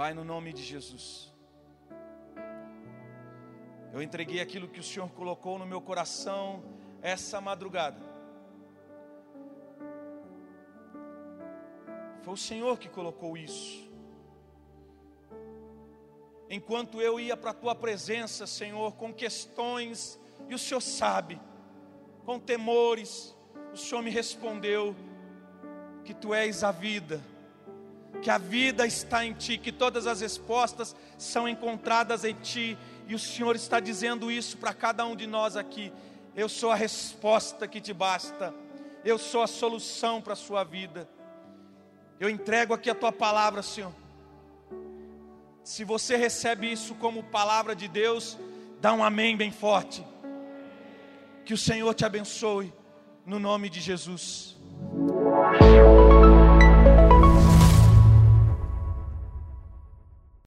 Pai, 0.00 0.14
no 0.14 0.24
nome 0.24 0.54
de 0.54 0.62
Jesus, 0.62 1.30
eu 3.92 4.00
entreguei 4.00 4.40
aquilo 4.40 4.66
que 4.66 4.80
o 4.80 4.82
Senhor 4.82 5.10
colocou 5.10 5.58
no 5.58 5.66
meu 5.66 5.78
coração 5.78 6.64
essa 7.02 7.38
madrugada. 7.38 8.00
Foi 12.22 12.32
o 12.32 12.36
Senhor 12.38 12.78
que 12.78 12.88
colocou 12.88 13.36
isso. 13.36 13.86
Enquanto 16.48 16.98
eu 17.02 17.20
ia 17.20 17.36
para 17.36 17.50
a 17.50 17.60
tua 17.62 17.74
presença, 17.74 18.46
Senhor, 18.46 18.94
com 18.94 19.12
questões, 19.12 20.18
e 20.48 20.54
o 20.54 20.58
Senhor 20.58 20.80
sabe, 20.80 21.38
com 22.24 22.40
temores, 22.40 23.36
o 23.70 23.76
Senhor 23.76 24.00
me 24.00 24.10
respondeu 24.10 24.96
que 26.06 26.14
tu 26.14 26.32
és 26.32 26.64
a 26.64 26.72
vida 26.72 27.20
que 28.22 28.30
a 28.30 28.38
vida 28.38 28.86
está 28.86 29.24
em 29.24 29.32
Ti, 29.32 29.56
que 29.58 29.72
todas 29.72 30.06
as 30.06 30.20
respostas 30.20 30.94
são 31.16 31.48
encontradas 31.48 32.24
em 32.24 32.34
Ti, 32.34 32.76
e 33.08 33.14
o 33.14 33.18
Senhor 33.18 33.56
está 33.56 33.80
dizendo 33.80 34.30
isso 34.30 34.58
para 34.58 34.74
cada 34.74 35.04
um 35.06 35.16
de 35.16 35.26
nós 35.26 35.56
aqui. 35.56 35.92
Eu 36.34 36.48
sou 36.48 36.70
a 36.70 36.74
resposta 36.74 37.66
que 37.66 37.80
te 37.80 37.92
basta, 37.92 38.54
eu 39.04 39.18
sou 39.18 39.42
a 39.42 39.46
solução 39.46 40.20
para 40.20 40.34
a 40.34 40.36
sua 40.36 40.62
vida. 40.62 41.08
Eu 42.18 42.28
entrego 42.28 42.74
aqui 42.74 42.90
a 42.90 42.94
tua 42.94 43.10
palavra, 43.10 43.62
Senhor. 43.62 43.92
Se 45.64 45.84
você 45.84 46.16
recebe 46.16 46.70
isso 46.70 46.94
como 46.94 47.22
palavra 47.22 47.74
de 47.74 47.88
Deus, 47.88 48.38
dá 48.80 48.92
um 48.92 49.02
amém 49.02 49.36
bem 49.36 49.50
forte. 49.50 50.04
Que 51.44 51.54
o 51.54 51.58
Senhor 51.58 51.94
te 51.94 52.04
abençoe, 52.04 52.72
no 53.24 53.38
nome 53.38 53.70
de 53.70 53.80
Jesus. 53.80 54.59